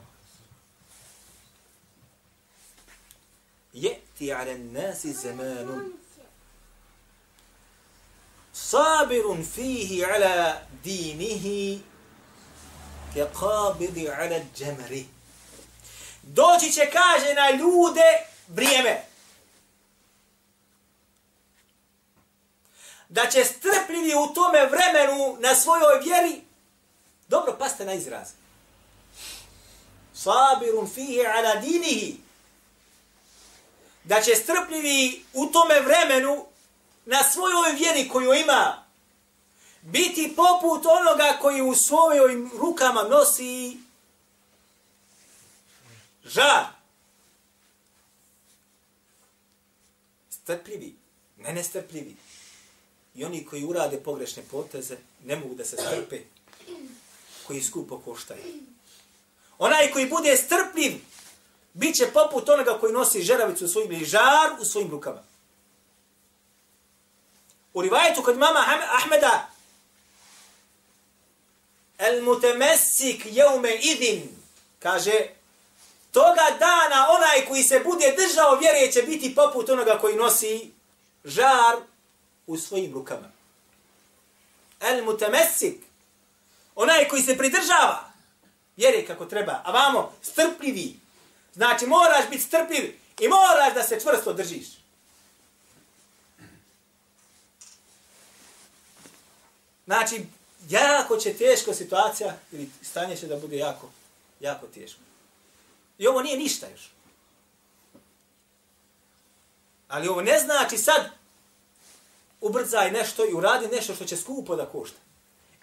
Jeti 3.74 4.34
ala 4.34 4.58
nasi 4.58 5.14
zamanun 5.14 5.94
sabirun 8.54 9.46
fihi 9.46 10.04
ala 10.06 10.62
dinihi 10.84 11.82
ke 13.14 13.26
qabidi 13.34 14.10
ala 14.10 14.40
džemri. 14.56 15.06
Doći 16.24 16.72
će, 16.72 16.90
kaže, 16.92 17.34
na 17.34 17.50
ljude 17.52 18.10
vrijeme. 18.48 19.09
Da 23.10 23.30
će 23.30 23.46
strpljivi 23.46 24.14
u 24.16 24.34
tome 24.34 24.66
vremenu 24.66 25.38
na 25.40 25.56
svojoj 25.56 26.00
vjeri 26.04 26.42
Dobro, 27.30 27.56
paste 27.60 27.86
na 27.86 27.94
izraz. 27.94 28.30
Sabirun 30.14 30.90
fihi 30.94 31.26
ala 31.26 31.56
dinihi. 31.56 32.18
Da 34.04 34.22
će 34.22 34.36
strpljivi 34.36 35.26
u 35.34 35.46
tome 35.46 35.80
vremenu 35.80 36.46
na 37.06 37.24
svojoj 37.24 37.72
vjeri 37.72 38.10
koju 38.10 38.34
ima 38.34 38.86
biti 39.82 40.34
poput 40.36 40.86
onoga 40.86 41.38
koji 41.42 41.62
u 41.62 41.76
svojoj 41.76 42.50
rukama 42.60 43.04
nosi 43.04 43.78
žar. 46.26 46.66
Strpljivi, 50.30 50.96
ne 51.38 51.54
nestrpljivi. 51.54 52.16
I 53.20 53.26
oni 53.26 53.46
koji 53.46 53.64
urade 53.64 53.98
pogrešne 53.98 54.44
poteze 54.52 54.98
ne 55.26 55.36
mogu 55.36 55.56
da 55.56 55.66
se 55.66 55.78
strpe 55.78 56.20
koji 57.48 57.62
skupo 57.62 58.02
koštaju. 58.06 58.44
Onaj 59.58 59.92
koji 59.92 60.10
bude 60.10 60.38
strpljiv, 60.38 60.94
bit 61.74 61.96
će 61.96 62.12
poput 62.14 62.50
onoga 62.50 62.80
koji 62.80 62.94
nosi 62.94 63.22
žeravicu 63.22 63.66
u 63.66 63.68
svojim 63.68 63.92
ili 63.92 64.06
žar 64.06 64.52
u 64.60 64.66
svojim 64.66 64.92
rukama. 64.92 65.24
U 67.74 67.82
rivajetu 67.82 68.24
kod 68.24 68.38
mama 68.38 68.66
Ahmeda, 69.02 69.50
el 71.98 72.24
mutemesik 72.24 73.26
jeume 73.26 73.76
idin, 73.76 74.30
kaže, 74.80 75.28
toga 76.12 76.58
dana 76.60 77.08
onaj 77.10 77.46
koji 77.48 77.64
se 77.64 77.80
bude 77.80 78.16
držao 78.18 78.56
vjere 78.56 78.92
će 78.92 79.02
biti 79.02 79.36
poput 79.36 79.70
onoga 79.70 79.98
koji 80.02 80.16
nosi 80.16 80.72
žar 81.24 81.76
u 82.50 82.58
svojim 82.58 82.94
rukama. 82.94 83.32
El 84.80 85.06
mutamesik, 85.06 85.78
onaj 86.76 87.08
koji 87.08 87.22
se 87.22 87.38
pridržava 87.38 88.12
vjere 88.78 89.06
kako 89.06 89.26
treba, 89.26 89.62
a 89.66 89.72
vamo 89.72 90.14
strpljivi. 90.22 91.00
Znači 91.54 91.86
moraš 91.86 92.30
biti 92.30 92.44
strpljiv 92.44 92.96
i 93.20 93.28
moraš 93.28 93.74
da 93.74 93.84
se 93.84 94.00
čvrsto 94.02 94.34
držiš. 94.34 94.68
Znači, 99.86 100.26
jako 100.70 101.18
će 101.18 101.34
teško 101.34 101.74
situacija 101.74 102.38
ili 102.52 102.70
stanje 102.82 103.18
će 103.18 103.28
da 103.28 103.36
bude 103.36 103.58
jako, 103.58 103.90
jako 104.40 104.68
teško. 104.68 105.02
I 105.98 106.08
ovo 106.08 106.22
nije 106.22 106.38
ništa 106.38 106.68
još. 106.68 106.90
Ali 109.88 110.08
ovo 110.08 110.22
ne 110.22 110.40
znači 110.40 110.78
sad 110.78 111.19
ubrzaj 112.42 112.92
nešto 112.92 113.26
i 113.26 113.34
uradi 113.34 113.68
nešto 113.68 113.96
što 113.96 114.06
će 114.06 114.18
skupo 114.18 114.56
da 114.56 114.66
košta. 114.66 114.98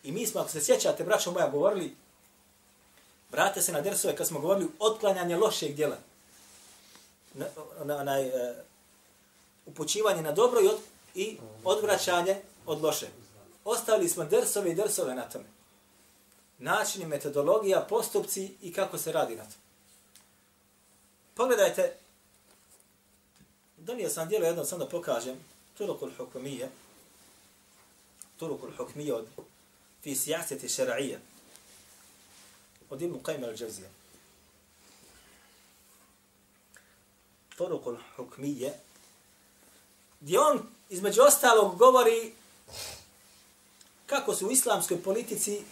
I 0.02 0.12
mi 0.12 0.26
smo, 0.26 0.40
ako 0.40 0.50
se 0.50 0.64
sjećate, 0.64 1.04
braćo 1.04 1.30
moja, 1.30 1.48
govorili, 1.48 1.96
vrate 3.30 3.62
se 3.62 3.72
na 3.72 3.80
dersove 3.80 4.16
kad 4.16 4.26
smo 4.26 4.40
govorili 4.40 4.68
otklanjanje 4.78 5.36
lošeg 5.36 5.74
djela. 5.74 5.96
Na, 7.34 7.46
na, 7.84 8.04
na, 8.04 8.20
uh, 8.20 8.56
upućivanje 9.66 10.22
na 10.22 10.32
dobro 10.32 10.60
i, 10.60 10.68
od, 10.68 10.78
i 11.14 11.38
odvraćanje 11.64 12.36
od 12.66 12.82
loše. 12.82 13.06
Ostavili 13.64 14.08
smo 14.08 14.24
dersove 14.24 14.70
i 14.70 14.74
dersove 14.74 15.14
na 15.14 15.28
tome. 15.28 15.44
Načini, 16.58 17.06
metodologija, 17.06 17.86
postupci 17.88 18.54
i 18.62 18.72
kako 18.72 18.98
se 18.98 19.12
radi 19.12 19.36
na 19.36 19.44
to. 19.44 19.56
Pogledajte, 21.34 21.96
donio 23.76 24.08
sam 24.08 24.28
djelo 24.28 24.46
jedno, 24.46 24.64
sam 24.64 24.78
da 24.78 24.88
pokažem, 24.88 25.36
طرق 25.78 26.04
الحكمية 26.04 26.70
طرق 28.40 28.64
الحكمية 28.64 29.24
في 30.02 30.14
سياسة 30.14 30.58
الشرعية 30.64 31.20
ودي 32.90 33.06
مقيمة 33.06 33.48
الجوزية 33.48 33.90
طرق 37.58 37.88
الحكمية 37.88 38.80
ديون 40.22 40.72
إذ 40.90 41.02
ما 41.02 41.10
جوزت 41.10 41.44
kako 44.06 44.34
su 44.34 44.46
u 44.46 44.50
islamskoj 44.50 45.02
politici 45.02 45.62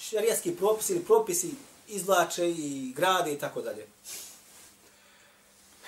šarijatski 0.00 0.56
propisi 0.56 0.92
ili 0.92 1.04
propisi 1.04 1.50
izlače 1.88 2.50
i 2.50 2.92
grade 2.96 3.32
i 3.32 3.38
tako 3.38 3.62
dalje. 3.62 3.86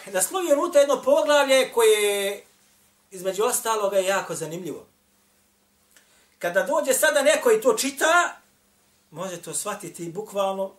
Naslovio 0.06 0.54
je 0.74 0.80
jedno 0.80 1.02
poglavlje 1.02 1.72
koje 1.72 2.44
između 3.12 3.44
ostaloga 3.44 3.96
je 3.96 4.06
jako 4.06 4.34
zanimljivo. 4.34 4.86
Kada 6.38 6.62
dođe 6.62 6.94
sada 6.94 7.22
neko 7.22 7.52
i 7.52 7.60
to 7.60 7.74
čita, 7.74 8.36
može 9.10 9.42
to 9.42 9.54
shvatiti 9.54 10.08
bukvalno, 10.08 10.72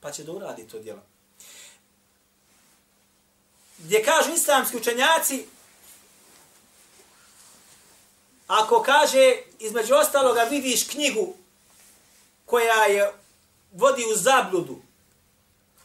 pa 0.00 0.12
će 0.12 0.24
da 0.24 0.32
uradi 0.32 0.68
to 0.68 0.78
djelo. 0.78 1.02
Gdje 3.78 4.04
kažu 4.04 4.32
islamski 4.32 4.76
učenjaci, 4.76 5.46
ako 8.46 8.82
kaže, 8.82 9.36
između 9.58 9.94
ostaloga 9.94 10.42
vidiš 10.42 10.88
knjigu 10.88 11.34
koja 12.46 12.84
je 12.84 13.12
vodi 13.72 14.04
u 14.12 14.16
zabludu, 14.16 14.78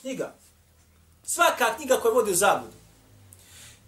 knjiga, 0.02 0.36
svaka 1.24 1.76
knjiga 1.76 2.00
koja 2.00 2.14
vodi 2.14 2.32
u 2.32 2.36
zabludu, 2.36 2.74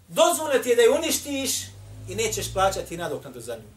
dozvoljno 0.08 0.58
ti 0.58 0.68
je 0.68 0.76
da 0.76 0.82
je 0.82 0.90
uništiš 0.90 1.72
i 2.08 2.14
nećeš 2.14 2.52
plaćati 2.52 2.96
nadoknadu 2.96 3.40
za 3.40 3.56
nju. 3.56 3.68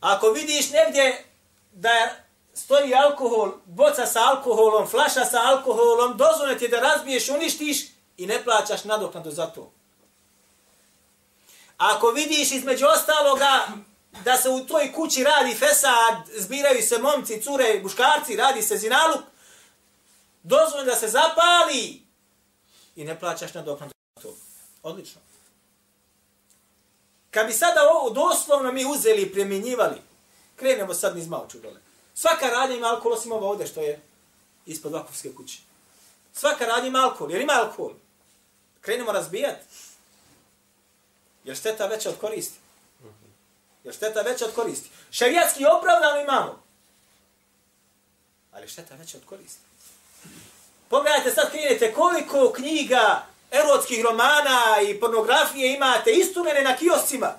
Ako 0.00 0.30
vidiš 0.30 0.70
negdje 0.70 1.24
da 1.72 2.16
stoji 2.54 2.94
alkohol, 2.94 3.52
boca 3.64 4.06
sa 4.06 4.20
alkoholom, 4.20 4.88
flaša 4.88 5.24
sa 5.24 5.38
alkoholom, 5.42 6.16
dozvoljeno 6.16 6.58
ti 6.58 6.68
da 6.68 6.80
razbiješ, 6.80 7.28
uništiš 7.28 7.78
i 8.16 8.26
ne 8.26 8.44
plaćaš 8.44 8.84
nadoknadu 8.84 9.30
za 9.30 9.46
to. 9.46 9.72
Ako 11.76 12.10
vidiš 12.10 12.52
između 12.52 12.86
ostaloga 12.86 13.66
da 14.24 14.36
se 14.36 14.48
u 14.48 14.66
toj 14.66 14.92
kući 14.92 15.24
radi 15.24 15.54
fesad, 15.54 16.14
zbiraju 16.38 16.82
se 16.82 16.98
momci, 16.98 17.42
cure, 17.42 17.80
buškarci, 17.82 18.36
radi 18.36 18.62
se 18.62 18.76
zinaluk, 18.76 19.22
dozvoljeno 20.42 20.90
da 20.90 20.96
se 20.96 21.08
zapali 21.08 22.02
i 22.96 23.04
ne 23.04 23.20
plaćaš 23.20 23.54
nadoknadu. 23.54 23.93
Odlično. 24.84 25.20
Kad 27.30 27.46
bi 27.46 27.52
sada 27.52 27.80
ovo 27.90 28.10
doslovno 28.10 28.72
mi 28.72 28.84
uzeli 28.84 29.22
i 29.22 29.32
primjenjivali, 29.32 29.96
krenemo 30.56 30.94
sad 30.94 31.16
niz 31.16 31.28
malču 31.28 31.58
dole. 31.58 31.80
Svaka 32.14 32.46
radnja 32.46 32.76
ima 32.76 32.86
alkohol, 32.86 33.12
osim 33.12 33.32
ovo 33.32 33.50
ovdje 33.50 33.66
što 33.66 33.80
je 33.80 34.00
ispod 34.66 34.92
vakufske 34.92 35.34
kuće. 35.34 35.58
Svaka 36.32 36.66
radnja 36.66 36.88
ima 36.88 36.98
alkohol, 36.98 37.30
jer 37.30 37.40
ima 37.40 37.52
alkohol. 37.52 37.92
Krenemo 38.80 39.12
razbijati. 39.12 39.64
Jer 41.44 41.56
šteta 41.56 41.86
veća 41.86 42.08
od 42.08 42.18
koristi. 42.18 42.58
Jer 43.84 43.94
šteta 43.94 44.22
veća 44.22 44.44
od 44.44 44.54
koristi. 44.54 44.90
Šarijatski 45.10 45.64
opravdano 45.78 46.20
imamo. 46.20 46.62
Ali 48.52 48.68
šteta 48.68 48.94
veća 48.94 49.18
od 49.18 49.24
koristi. 49.24 49.60
Pogledajte 50.88 51.30
sad 51.30 51.50
krenete 51.50 51.94
koliko 51.94 52.52
knjiga 52.52 53.33
erotskih 53.54 54.04
romana 54.04 54.80
i 54.88 55.00
pornografije 55.00 55.74
imate 55.74 56.12
istumene 56.12 56.62
na 56.62 56.76
kioscima. 56.76 57.34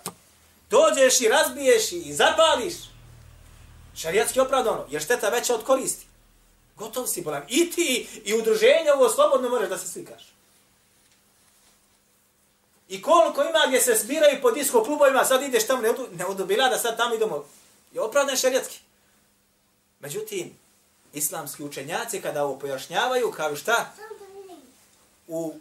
Dođeš 0.69 1.21
i 1.21 1.27
razbiješ 1.27 1.91
i 1.91 2.13
zapališ. 2.13 2.73
Šarijatski 3.95 4.39
opravdano, 4.39 4.85
jer 4.89 5.01
šteta 5.01 5.29
veća 5.29 5.55
od 5.55 5.63
koristi. 5.63 6.05
Gotov 6.75 7.07
si 7.07 7.21
bolan. 7.21 7.43
I 7.49 7.71
ti 7.71 8.07
i 8.25 8.33
udruženje 8.33 8.91
ovo 8.95 9.09
slobodno 9.09 9.49
možeš 9.49 9.69
da 9.69 9.77
se 9.77 9.87
slikaš. 9.87 10.35
I 12.89 13.01
koliko 13.01 13.41
ima 13.41 13.59
gdje 13.67 13.81
se 13.81 13.95
zbiraju 13.95 14.41
po 14.41 14.51
disko 14.51 14.83
klubovima, 14.83 15.25
sad 15.25 15.43
ideš 15.43 15.67
tamo, 15.67 15.81
ne, 15.81 15.89
odu, 15.89 16.07
ne 16.11 16.25
odobila 16.25 16.69
da 16.69 16.77
sad 16.77 16.97
tamo 16.97 17.15
idemo. 17.15 17.45
Je 17.93 18.01
opravdan 18.01 18.37
šarijatski. 18.37 18.79
Međutim, 19.99 20.57
islamski 21.13 21.63
učenjaci 21.63 22.21
kada 22.21 22.43
ovo 22.43 22.59
pojašnjavaju, 22.59 23.31
kažu 23.31 23.55
šta? 23.55 23.93
U 25.27 25.53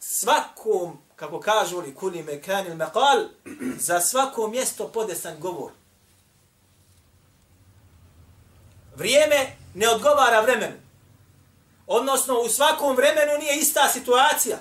svakom, 0.00 0.98
kako 1.16 1.40
kažu 1.40 1.80
li 1.80 1.94
kuli 1.94 2.22
mekanil 2.22 2.74
meqal, 2.74 3.28
za 3.78 4.00
svako 4.00 4.48
mjesto 4.48 4.88
podesan 4.88 5.40
govor. 5.40 5.72
Vrijeme 8.96 9.56
ne 9.74 9.88
odgovara 9.88 10.40
vremenu. 10.40 10.76
Odnosno, 11.86 12.40
u 12.40 12.48
svakom 12.48 12.96
vremenu 12.96 13.38
nije 13.38 13.58
ista 13.58 13.88
situacija. 13.88 14.58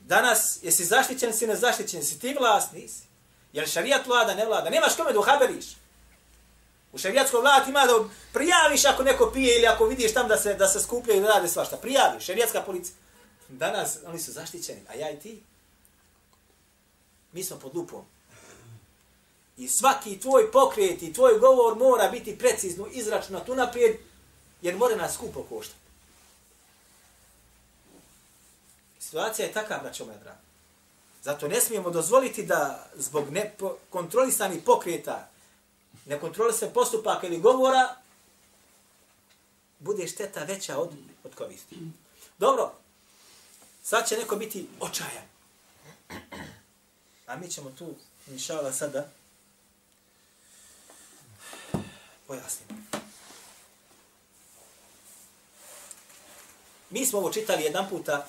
Danas, 0.00 0.58
jesi 0.62 0.84
zaštićen, 0.84 1.32
si 1.32 1.46
nezaštićen, 1.46 2.04
si 2.04 2.18
ti 2.18 2.36
vlast, 2.40 2.72
nisi. 2.72 3.02
Jer 3.52 3.68
šarijat 3.68 4.06
vlada, 4.06 4.34
ne 4.34 4.46
vlada. 4.46 4.70
Nemaš 4.70 4.96
kome 4.96 5.12
da 5.12 5.18
uhaberiš. 5.18 5.64
U 6.92 6.98
šarijatskoj 6.98 7.40
vlad 7.40 7.68
ima 7.68 7.86
da 7.86 7.92
prijaviš 8.32 8.84
ako 8.84 9.02
neko 9.02 9.30
pije 9.34 9.56
ili 9.56 9.66
ako 9.66 9.84
vidiš 9.84 10.14
tam 10.14 10.28
da 10.28 10.36
se 10.36 10.54
da 10.54 10.68
se 10.68 10.80
skuplja 10.80 11.14
i 11.14 11.20
da 11.20 11.28
rade 11.28 11.48
svašta. 11.48 11.76
Prijaviš, 11.76 12.24
šarijatska 12.24 12.62
policija. 12.62 12.94
Danas 13.50 13.98
oni 14.06 14.18
su 14.18 14.32
zaštićeni, 14.32 14.80
a 14.88 14.94
ja 14.94 15.10
i 15.10 15.20
ti. 15.20 15.42
Mi 17.32 17.44
smo 17.44 17.56
pod 17.58 17.76
lupom. 17.76 18.04
I 19.56 19.68
svaki 19.68 20.20
tvoj 20.20 20.52
pokret 20.52 21.02
i 21.02 21.12
tvoj 21.12 21.38
govor 21.38 21.76
mora 21.76 22.08
biti 22.08 22.38
precizno 22.38 22.86
izračunat 22.86 23.48
unaprijed, 23.48 23.96
jer 24.62 24.76
mora 24.76 24.96
nas 24.96 25.14
skupo 25.14 25.42
koštati. 25.42 25.80
Situacija 28.98 29.46
je 29.46 29.52
takva, 29.52 29.78
braćo 29.78 30.04
moja 30.04 30.18
draga. 30.18 30.40
Zato 31.22 31.48
ne 31.48 31.60
smijemo 31.60 31.90
dozvoliti 31.90 32.46
da 32.46 32.90
zbog 32.94 33.30
nekontrolisanih 33.30 34.62
pokreta, 34.66 35.28
nekontrolisanih 36.06 36.74
postupaka 36.74 37.26
ili 37.26 37.40
govora, 37.40 37.94
bude 39.78 40.06
šteta 40.06 40.44
veća 40.44 40.78
od, 40.78 40.90
od 41.24 41.34
koristi. 41.34 41.76
Dobro, 42.38 42.72
sad 43.83 44.09
će 44.09 44.17
neko 44.17 44.35
biti 44.35 44.67
očajan. 44.79 45.25
A 47.27 47.35
mi 47.35 47.49
ćemo 47.49 47.69
tu, 47.69 47.95
inšala, 48.27 48.73
sada 48.73 49.07
pojasnimo. 52.27 52.81
Mi 56.89 57.05
smo 57.05 57.19
ovo 57.19 57.31
čitali 57.31 57.63
jedan 57.63 57.89
puta, 57.89 58.27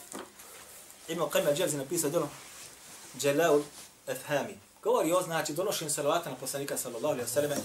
imao 1.09 1.31
Qajma 1.31 1.57
Dželzi 1.57 1.77
napisao 1.77 2.11
delo, 2.11 2.29
Dželaul 3.19 3.63
Efhami. 4.07 4.59
Govori 4.83 5.13
o 5.13 5.23
znači 5.23 5.53
donošenju 5.53 5.91
salavata 5.91 6.31
na 6.31 6.37
poslanika 6.37 6.79
sallallahu 6.79 7.15
alaihi 7.15 7.31
wa 7.31 7.35
sallam, 7.35 7.59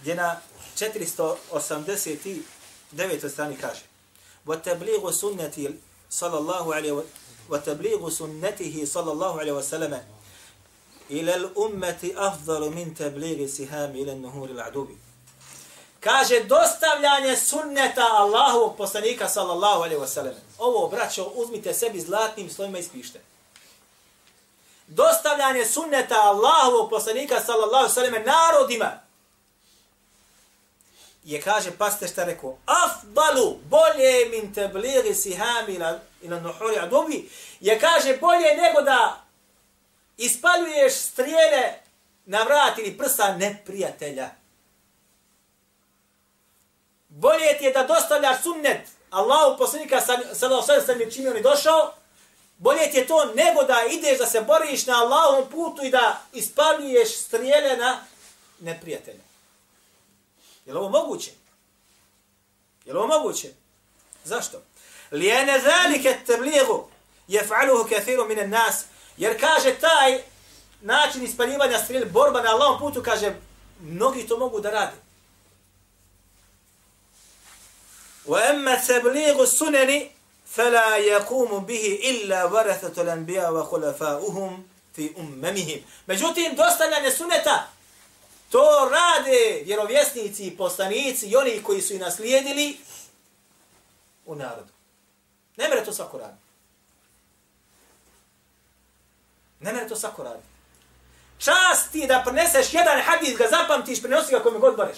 gdje 0.00 0.14
na 0.14 0.40
489. 0.76 3.28
strani 3.28 3.56
kaže 3.56 3.80
وَتَبْلِغُ 4.46 5.12
سُنَّةِ 5.12 5.72
صلى 6.09 6.37
الله 6.37 6.75
عليه 6.75 6.91
و... 6.91 7.03
وتبليغ 7.49 8.09
سنته 8.09 8.83
صلى 8.85 9.11
الله 9.11 9.39
عليه 9.39 9.51
وسلم 9.51 10.03
إلى 11.11 11.49
afdalu 12.17 12.69
min 12.69 12.95
من 12.97 13.47
sihami 13.47 13.99
ila 13.99 14.03
إلى 14.03 14.11
النهور 14.11 14.49
العدوبي 14.49 14.97
kaže 16.05 16.43
dostavljanje 16.43 17.35
sunneta 17.37 18.05
Allahovog 18.11 18.77
poslanika 18.77 19.29
sallallahu 19.29 19.83
alaihi 19.83 20.01
wasallam. 20.01 20.33
Ovo, 20.59 20.87
braćo, 20.87 21.31
uzmite 21.35 21.73
sebi 21.73 22.01
zlatnim 22.01 22.49
slovima 22.49 22.77
ispište. 22.77 23.21
Dostavljanje 24.87 25.65
sunneta 25.65 26.15
Allahovog 26.15 26.89
poslanika 26.89 27.41
sallallahu 27.41 27.75
alaihi 27.75 27.93
wasallam 27.93 28.25
narodima 28.25 29.04
Je, 31.25 31.41
kaže, 31.41 31.71
paste 31.77 32.07
šta 32.07 32.23
rekao, 32.23 32.57
afdalu, 32.65 33.57
bolje 33.69 34.29
min 34.29 34.53
tebliri 34.53 35.15
sihami 35.15 35.73
ila, 35.73 35.99
ila 36.21 36.39
nuhuri 36.39 36.77
adubi, 36.79 37.29
je, 37.59 37.79
kaže, 37.79 38.17
bolje 38.17 38.55
nego 38.55 38.81
da 38.81 39.25
ispaljuješ 40.17 40.93
strijele 40.93 41.73
na 42.25 42.43
vrat 42.43 42.77
ili 42.77 42.97
prsa 42.97 43.37
neprijatelja. 43.37 44.29
Bolje 47.07 47.57
ti 47.57 47.65
je 47.65 47.71
da 47.71 47.83
dostavljaš 47.83 48.43
sunnet 48.43 48.87
Allahu 49.09 49.57
poslanika 49.57 50.01
sallallahu 50.01 50.71
alejhi 50.71 50.87
ve 50.87 50.93
sellem 50.93 51.11
čime 51.11 51.29
on 51.29 51.35
je 51.35 51.41
došao. 51.41 51.93
Bolje 52.57 52.91
ti 52.91 52.97
je 52.97 53.07
to 53.07 53.25
nego 53.25 53.63
da 53.63 53.83
ideš 53.91 54.17
da 54.17 54.25
se 54.25 54.41
boriš 54.41 54.85
na 54.85 55.01
Allahovom 55.01 55.49
putu 55.49 55.85
i 55.85 55.89
da 55.89 56.21
ispaljuješ 56.33 57.17
strijele 57.17 57.77
na 57.77 58.05
neprijatelja. 58.59 59.24
Je 60.66 60.72
li 60.72 60.78
ovo 60.78 60.88
moguće? 60.88 61.30
Je 62.84 62.92
li 62.92 62.98
ovo 62.98 63.06
moguće? 63.06 63.48
Zašto? 64.24 64.62
Lijene 65.12 65.60
zalike 65.60 66.18
tebligu 66.26 66.88
jef'aluhu 67.28 67.88
kathiru 67.88 68.24
mine 68.24 68.46
nas. 68.46 68.84
Jer 69.16 69.40
kaže 69.40 69.74
taj 69.74 70.22
način 70.80 71.22
ispaljivanja 71.22 71.78
strijele, 71.78 72.06
borba 72.06 72.42
na 72.42 72.50
Allahom 72.50 72.78
putu, 72.78 73.02
kaže, 73.02 73.34
mnogi 73.80 74.26
to 74.26 74.38
mogu 74.38 74.60
da 74.60 74.70
rade. 74.70 74.96
وأما 78.26 78.74
تبليغ 78.74 79.42
السنن 79.42 80.06
فلا 80.46 80.96
يقوم 80.96 81.64
به 81.64 82.00
إلا 82.04 82.44
ورثة 82.44 83.02
الأنبياء 83.02 83.52
وخلفاؤهم 83.52 84.66
في 84.94 85.10
أممهم 85.18 85.80
Međutim, 86.06 86.54
dostavljanje 86.56 87.10
suneta, 87.10 87.68
to 88.49 88.89
rade 88.91 89.63
vjerovjesnici 89.65 90.47
i 90.47 90.57
poslanici 90.57 91.27
i 91.27 91.35
oni 91.35 91.63
koji 91.63 91.81
su 91.81 91.93
i 91.93 91.99
naslijedili 91.99 92.77
u 94.25 94.35
narodu. 94.35 94.73
Ne 95.57 95.69
mere 95.69 95.85
to 95.85 95.93
svako 95.93 96.17
radi. 96.17 96.37
Ne 99.59 99.73
mere 99.73 99.87
to 99.87 99.95
svako 99.95 100.23
radi. 100.23 100.43
Čast 101.37 101.91
ti 101.91 102.07
da 102.07 102.21
preneseš 102.25 102.73
jedan 102.73 103.01
hadis, 103.01 103.37
ga 103.37 103.47
zapamtiš, 103.49 104.01
prenosi 104.01 104.31
ga 104.31 104.39
kome 104.39 104.59
god 104.59 104.77
bareš. 104.77 104.97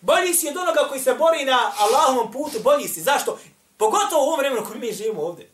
Bolji 0.00 0.34
si 0.34 0.48
od 0.48 0.56
onoga 0.56 0.88
koji 0.88 1.00
se 1.00 1.14
bori 1.14 1.44
na 1.44 1.72
Allahovom 1.78 2.32
putu, 2.32 2.60
bolji 2.62 2.88
si. 2.88 3.02
Zašto? 3.02 3.38
Pogotovo 3.76 4.22
u 4.22 4.26
ovom 4.26 4.38
vremenu 4.38 4.66
koji 4.66 4.80
mi 4.80 4.92
živimo 4.92 5.22
ovdje. 5.22 5.50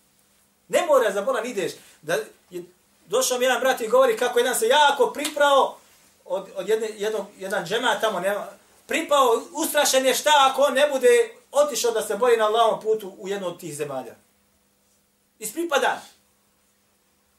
Ne 0.68 0.86
mora 0.86 1.12
za 1.12 1.22
bolan 1.22 1.46
ideš. 1.46 1.72
Da 2.02 2.16
je, 2.50 2.64
došao 3.06 3.38
mi 3.38 3.44
jedan 3.44 3.60
brat 3.60 3.80
i 3.80 3.88
govori 3.88 4.16
kako 4.16 4.38
jedan 4.38 4.54
se 4.54 4.66
jako 4.66 5.06
priprao 5.12 5.78
od, 6.28 6.48
od 6.56 6.68
jedne, 6.68 6.88
jednog, 6.96 7.26
jedan 7.38 7.64
džema 7.64 8.00
tamo, 8.00 8.20
nema, 8.20 8.46
pripao, 8.86 9.42
ustrašen 9.52 10.06
je 10.06 10.14
šta 10.14 10.30
ako 10.50 10.62
on 10.62 10.74
ne 10.74 10.88
bude 10.92 11.34
otišao 11.52 11.90
da 11.90 12.02
se 12.02 12.16
bori 12.16 12.36
na 12.36 12.46
Allahovom 12.46 12.80
putu 12.80 13.14
u 13.18 13.28
jednu 13.28 13.46
od 13.48 13.60
tih 13.60 13.76
zemalja. 13.76 14.14
Ispripada. 15.38 16.02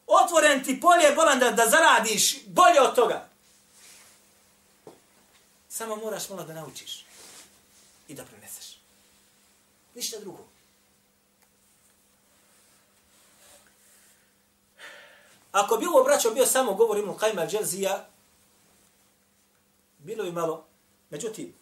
Otvoren 0.07 0.63
ti 0.63 0.81
polje 0.81 1.15
bolan 1.15 1.39
da, 1.39 1.51
da 1.51 1.69
zaradiš 1.69 2.45
bolje 2.45 2.81
od 2.81 2.95
toga. 2.95 3.29
Samo 5.69 5.95
moraš 5.95 6.29
malo 6.29 6.43
da 6.43 6.53
naučiš 6.53 7.05
i 8.07 8.13
da 8.13 8.23
preneseš. 8.23 8.79
Ništa 9.95 10.19
drugo. 10.19 10.45
Ako 15.51 15.77
bi 15.77 15.85
ovo 15.85 16.03
braćo 16.03 16.31
bio 16.31 16.45
samo 16.45 16.73
govor 16.73 16.97
Ibn 16.97 17.09
Qajma 17.09 17.47
al-Đelzija, 17.47 17.99
bilo 19.99 20.23
bi 20.23 20.31
malo. 20.31 20.65
Međutim, 21.09 21.53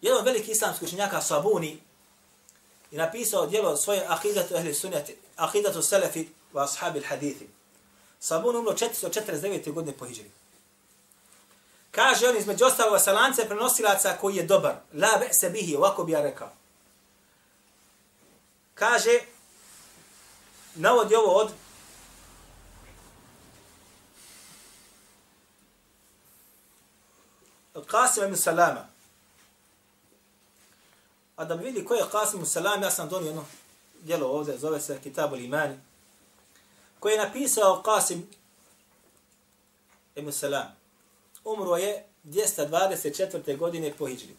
jedan 0.00 0.24
veliki 0.24 0.50
islamski 0.50 0.84
učenjaka 0.84 1.22
Sabuni 1.22 1.80
je 2.90 2.98
napisao 2.98 3.46
djelo 3.46 3.76
svoje 3.76 4.04
akidatu 4.08 4.54
ehli 4.56 4.74
sunnati, 4.74 5.16
akidatu 5.36 5.82
selefi 5.82 6.28
wa 6.52 6.64
ashabi 6.64 7.00
al-hadithi. 7.00 7.46
Sabuni 8.20 8.58
umro 8.58 8.72
449. 8.72 9.72
godine 9.72 9.96
po 9.96 10.06
hijri. 10.06 10.30
Kaže 11.90 12.28
on 12.28 12.36
između 12.36 12.64
ostalog 12.64 13.00
sa 13.00 13.12
lance 13.12 13.44
prenosilaca 13.46 14.16
koji 14.20 14.36
je 14.36 14.42
dobar. 14.42 14.74
La 14.92 15.18
be 15.20 15.32
se 15.32 15.50
bihi, 15.50 15.76
ovako 15.76 16.04
bi 16.04 16.12
ja 16.12 16.22
rekao. 16.22 16.50
Kaže, 18.74 19.20
navodi 20.74 21.14
ovo 21.14 21.34
od 21.34 21.52
od 27.74 27.86
Qasim 27.86 28.24
ibn 28.24 28.36
Salama. 28.36 28.88
A 31.36 31.44
da 31.44 31.56
bi 31.56 31.64
vidi 31.64 31.84
ko 31.84 31.94
je 31.94 32.04
Qasim 32.12 32.34
ibn 32.34 32.46
Salama, 32.46 32.86
ja 32.86 32.90
sam 32.90 33.08
donio 33.08 33.26
jedno 33.26 33.44
djelo 34.02 34.28
ovdje, 34.28 34.58
zove 34.58 34.80
se 34.80 35.00
Kitabul 35.02 35.38
Imani, 35.38 35.80
koji 37.00 37.12
je 37.12 37.24
napisao 37.24 37.82
Qasim 37.82 38.22
ibn 40.14 40.32
Salama 40.32 40.84
umro 41.44 41.76
je 41.76 42.04
224. 42.24 43.56
godine 43.56 43.92
po 43.98 44.06
Hidžri. 44.06 44.34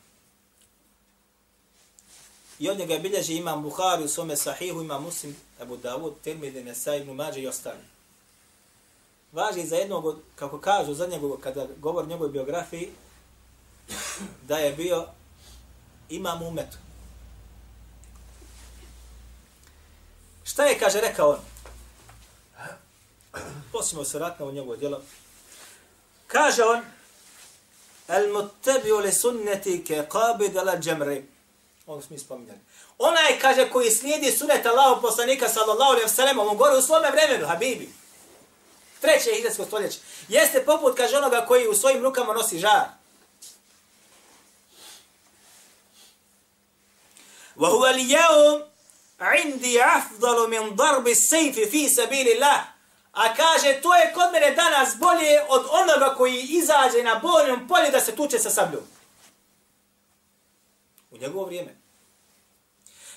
I 2.59 2.69
od 2.69 2.77
njega 2.77 2.97
bilježi 2.97 3.35
imam 3.35 3.63
Bukhari 3.63 4.03
u 4.03 4.07
svome 4.07 4.35
sahihu, 4.35 4.81
imam 4.81 5.03
Muslim, 5.03 5.35
Abu 5.61 5.77
Dawud, 5.77 6.13
Tirmidhi, 6.23 6.63
Nesai, 6.63 7.01
Ibn 7.01 7.11
Mađe 7.11 7.41
i 7.41 7.47
ostali. 7.47 7.83
Važi 9.31 9.65
za 9.65 9.75
jednog, 9.75 10.19
kako 10.35 10.59
kažu 10.59 10.93
za 10.93 11.07
njegovog, 11.07 11.39
kada 11.39 11.67
govor 11.77 12.07
njegove 12.07 12.29
biografiji, 12.29 12.91
da 14.41 14.57
je 14.57 14.71
bio 14.71 15.07
imam 16.09 16.41
umetu. 16.41 16.77
Šta 20.43 20.65
je, 20.65 20.79
kaže, 20.79 21.01
rekao 21.01 21.29
on? 21.29 21.39
Posimo 23.71 24.03
se 24.03 24.19
ratno 24.19 24.45
u 24.45 24.51
njegovo 24.51 24.75
djelo. 24.75 25.01
Kaže 26.27 26.63
on, 26.63 26.81
El 28.07 28.27
muttabi'u 28.33 28.99
li 29.01 29.11
sunneti 29.11 29.79
ke 29.83 30.05
qabid 30.09 30.57
ala 30.59 30.77
džemri. 30.77 31.25
Ovo 31.87 32.01
smo 32.01 32.15
ispominjali. 32.15 32.59
Onaj, 32.97 33.39
kaže, 33.39 33.69
koji 33.69 33.91
slijedi 33.91 34.31
sunet 34.31 34.65
Allahog 34.65 35.01
poslanika 35.01 35.49
sallallahu 35.49 35.91
alaihi 35.91 36.07
wa 36.07 36.49
on 36.49 36.57
gore 36.57 36.77
u 36.77 36.81
svome 36.81 37.11
vremenu, 37.11 37.47
habibi. 37.47 37.89
Treće 39.01 39.35
hiđarsko 39.35 39.65
stoljeće. 39.65 39.99
Jeste 40.27 40.65
poput, 40.65 40.97
kaže, 40.97 41.17
onoga 41.17 41.45
koji 41.47 41.67
u 41.67 41.73
svojim 41.73 42.03
rukama 42.03 42.33
nosi 42.33 42.59
žar. 42.59 42.85
Wa 47.55 47.69
huwa 47.69 47.89
al-yawm 47.89 48.61
'indi 49.19 49.79
ضرب 50.19 50.49
min 50.49 50.75
في 51.03 51.11
as-sayf 51.11 51.69
fi 51.71 51.89
sabilillah. 51.89 52.75
A 53.13 53.33
kaže, 53.33 53.81
to 53.81 53.95
je 53.95 54.11
kod 54.13 54.31
mene 54.31 54.51
danas 54.51 54.95
bolje 54.99 55.41
od 55.49 55.65
onoga 55.71 56.15
koji 56.15 56.41
izađe 56.41 57.03
na 57.03 57.15
bojnom 57.15 57.67
polju 57.67 57.91
da 57.91 58.01
se 58.01 58.15
tuče 58.15 58.39
sa 58.39 58.49
sabljom. 58.49 58.83
U 61.11 61.17
njegovo 61.17 61.45
vrijeme. 61.45 61.75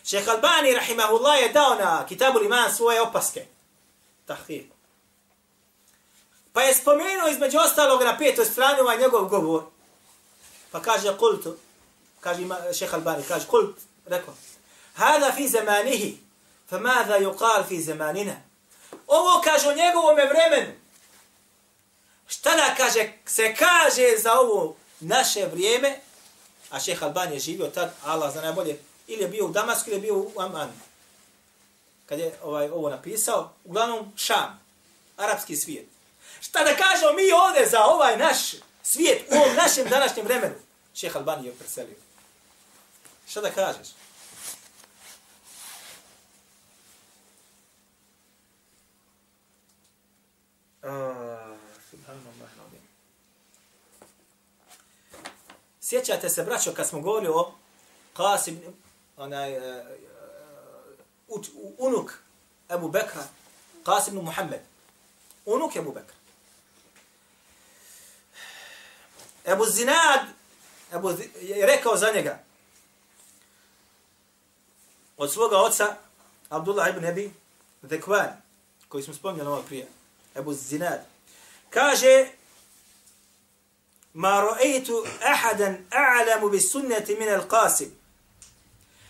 Šeha 0.05 0.32
Albani, 0.32 0.74
rahimahullah, 0.74 1.41
je 1.41 1.49
dao 1.49 1.74
na 1.74 2.07
kitabu 2.07 2.41
iman 2.45 2.72
svoje 2.72 3.01
opaske. 3.03 3.47
Tahir. 4.26 4.64
Pa 6.53 6.62
je 6.62 6.74
spomenuo 6.74 7.28
između 7.28 7.59
ostalog 7.59 8.03
na 8.03 8.18
petoj 8.18 8.45
strani 8.45 8.80
ovaj 8.80 8.99
njegov 8.99 9.24
govor. 9.24 9.62
Pa 10.70 10.80
kaže, 10.82 11.16
kultu, 11.18 11.57
kaže 12.20 12.43
šeha 12.78 12.97
Albani, 12.97 13.24
kaže, 13.28 13.47
kultu, 13.47 13.80
rekao, 14.11 14.34
hada 14.94 15.32
fi 15.32 15.48
zamanihi, 15.48 16.18
fa 16.70 16.78
mada 16.78 17.18
yuqal 17.18 17.68
fi 17.68 17.82
zamanina. 17.82 18.36
Ovo 19.06 19.42
kaže 19.44 19.68
o 19.68 19.74
njegovome 19.74 20.22
vremenu. 20.26 20.72
Šta 22.26 22.56
da 22.56 22.74
kaže, 22.76 23.12
se 23.26 23.54
kaže 23.54 24.18
za 24.18 24.32
ovo 24.32 24.76
naše 25.00 25.46
vrijeme, 25.46 26.00
a 26.70 26.80
šeha 26.80 27.06
Alban 27.06 27.32
je 27.32 27.38
živio 27.38 27.66
tad, 27.66 27.94
Allah 28.04 28.32
zna 28.32 28.42
najbolje, 28.42 28.78
ili 29.06 29.22
je 29.22 29.28
bio 29.28 29.46
u 29.46 29.50
Damasku, 29.50 29.90
ili 29.90 29.96
je 29.96 30.00
bio 30.00 30.14
u 30.14 30.32
Amman. 30.36 30.72
Kad 32.06 32.18
je 32.18 32.34
ovaj 32.42 32.68
ovo 32.68 32.90
napisao, 32.90 33.52
uglavnom 33.64 34.12
Šam, 34.16 34.61
arapski 35.16 35.56
svijet. 35.56 35.86
Šta 36.40 36.64
da 36.64 36.76
kažemo 36.76 37.12
mi 37.12 37.32
ovdje 37.32 37.68
za 37.68 37.84
ovaj 37.84 38.16
naš 38.16 38.38
svijet 38.82 39.22
u 39.30 39.34
ovom 39.34 39.56
našem 39.56 39.88
današnjem 39.88 40.26
vremenu? 40.26 40.54
Šeha 40.94 41.18
Alban 41.18 41.44
je 41.44 41.52
preselio. 41.52 41.96
Šta 43.28 43.40
da 43.40 43.50
kažeš? 43.50 43.88
Sjećate 55.80 56.28
se, 56.28 56.42
braćo, 56.42 56.72
kad 56.74 56.88
smo 56.88 57.00
govorili 57.00 57.32
o 57.34 57.52
Qasim, 58.16 58.56
onaj, 59.16 59.56
uh, 59.56 59.86
uh, 61.28 61.44
unuk 61.78 62.12
Ebu 62.70 62.88
Bekra, 62.88 63.24
Qasim 63.84 64.08
ibn 64.08 64.24
Muhammed. 64.24 64.60
Unuk 65.46 65.76
Ebu 65.76 65.92
Bekra. 65.92 66.16
Ebu 69.44 69.64
Zinad 69.64 70.20
Ebu 70.92 71.10
je 71.40 71.66
rekao 71.66 71.96
za 71.96 72.12
njega 72.14 72.47
od 75.18 75.32
svoga 75.32 75.56
oca 75.58 75.96
Abdullah 76.48 76.88
ibn 76.88 77.04
Ebi 77.04 77.32
Dekvan, 77.82 78.28
koji 78.88 79.02
smo 79.02 79.14
spomnjali 79.14 79.48
ovo 79.48 79.62
prije. 79.62 79.86
Ebu 80.36 80.54
Zinad. 80.54 81.00
Kaže, 81.70 82.26
ma 84.14 84.40
ro'ejtu 84.40 85.06
ahadan 85.22 85.76
a'lamu 85.90 86.50
bi 86.50 86.60
sunneti 86.60 87.16
min 87.16 87.28
al 87.28 87.48
qasim. 87.48 87.88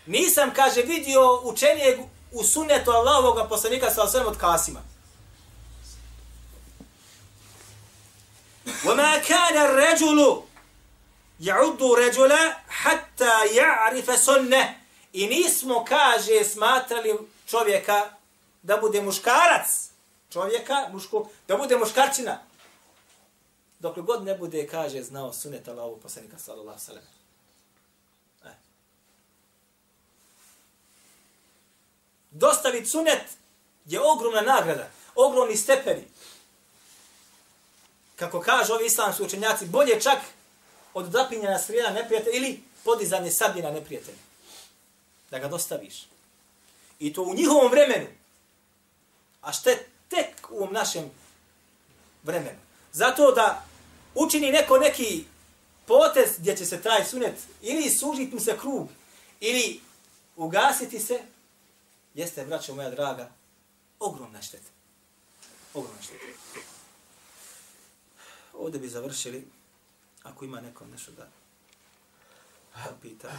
Nisam, 0.05 0.53
kaže, 0.55 0.81
vidio 0.81 1.41
učenijeg 1.43 1.99
u 2.31 2.43
sunnetu 2.43 2.91
Allahovog 2.91 3.49
poslanika 3.49 3.89
sa 3.89 4.03
osvijem 4.03 4.27
od 4.27 4.37
Kasima. 4.37 4.81
وما 8.85 9.17
كان 9.17 9.57
الرجل 9.57 10.41
يعد 11.39 11.83
رجلا 11.83 12.57
حتى 12.69 13.45
يعرف 13.45 14.19
سنه 14.19 14.78
i 15.13 15.27
nismo 15.27 15.85
kaže 15.87 16.43
smatrali 16.43 17.17
čovjeka 17.47 18.09
da 18.61 18.77
bude 18.77 19.01
muškarac 19.01 19.89
čovjeka, 20.29 20.89
muško, 20.91 21.29
da 21.47 21.57
bude 21.57 21.77
muškarčina. 21.77 22.39
Dok 23.79 23.97
god 23.97 24.23
ne 24.23 24.37
bude, 24.37 24.67
kaže, 24.67 25.03
znao 25.03 25.33
sunet 25.33 25.67
Allahu 25.67 25.97
poslanika 25.97 26.37
sallallahu 26.39 26.79
sallam. 26.79 27.03
E. 28.45 28.49
Dostavit 32.31 32.89
sunet 32.89 33.23
je 33.85 34.01
ogromna 34.01 34.41
nagrada, 34.41 34.89
ogromni 35.15 35.57
stepeni. 35.57 36.07
Kako 38.15 38.41
kaže 38.41 38.73
ovi 38.73 38.85
islamski 38.85 39.23
učenjaci, 39.23 39.65
bolje 39.65 40.01
čak 40.01 40.19
od 40.93 41.11
zapinjena 41.11 41.59
strijela 41.59 41.89
neprijatelja 41.89 42.35
ili 42.35 42.63
podizanje 42.83 43.31
sabljena 43.31 43.71
neprijatelja. 43.71 44.28
Da 45.31 45.39
ga 45.39 45.47
dostaviš. 45.47 46.07
I 46.99 47.13
to 47.13 47.23
u 47.23 47.35
njihovom 47.35 47.71
vremenu. 47.71 48.07
A 49.41 49.51
što 49.51 49.69
je 49.69 49.89
tek 50.09 50.47
u 50.49 50.67
našem 50.67 51.11
vremenu. 52.23 52.59
Zato 52.91 53.31
da 53.31 53.65
učini 54.15 54.51
neko 54.51 54.77
neki 54.77 55.25
potez 55.85 56.29
gdje 56.37 56.57
će 56.57 56.65
se 56.65 56.81
taj 56.81 57.05
sunet 57.05 57.35
ili 57.61 57.89
sužiti 57.89 58.35
mu 58.35 58.41
se 58.41 58.57
krug 58.57 58.89
ili 59.39 59.81
ugasiti 60.35 60.99
se, 60.99 61.19
jeste, 62.13 62.45
braćo 62.45 62.75
moja 62.75 62.89
draga, 62.89 63.31
ogromna 63.99 64.41
šteta. 64.41 64.71
Ogromna 65.73 66.01
šteta. 66.01 66.25
Ovdje 68.53 68.79
bi 68.79 68.87
završili, 68.87 69.47
ako 70.23 70.45
ima 70.45 70.61
neko 70.61 70.85
nešto 70.85 71.11
da 71.11 71.27
pita. 73.01 73.31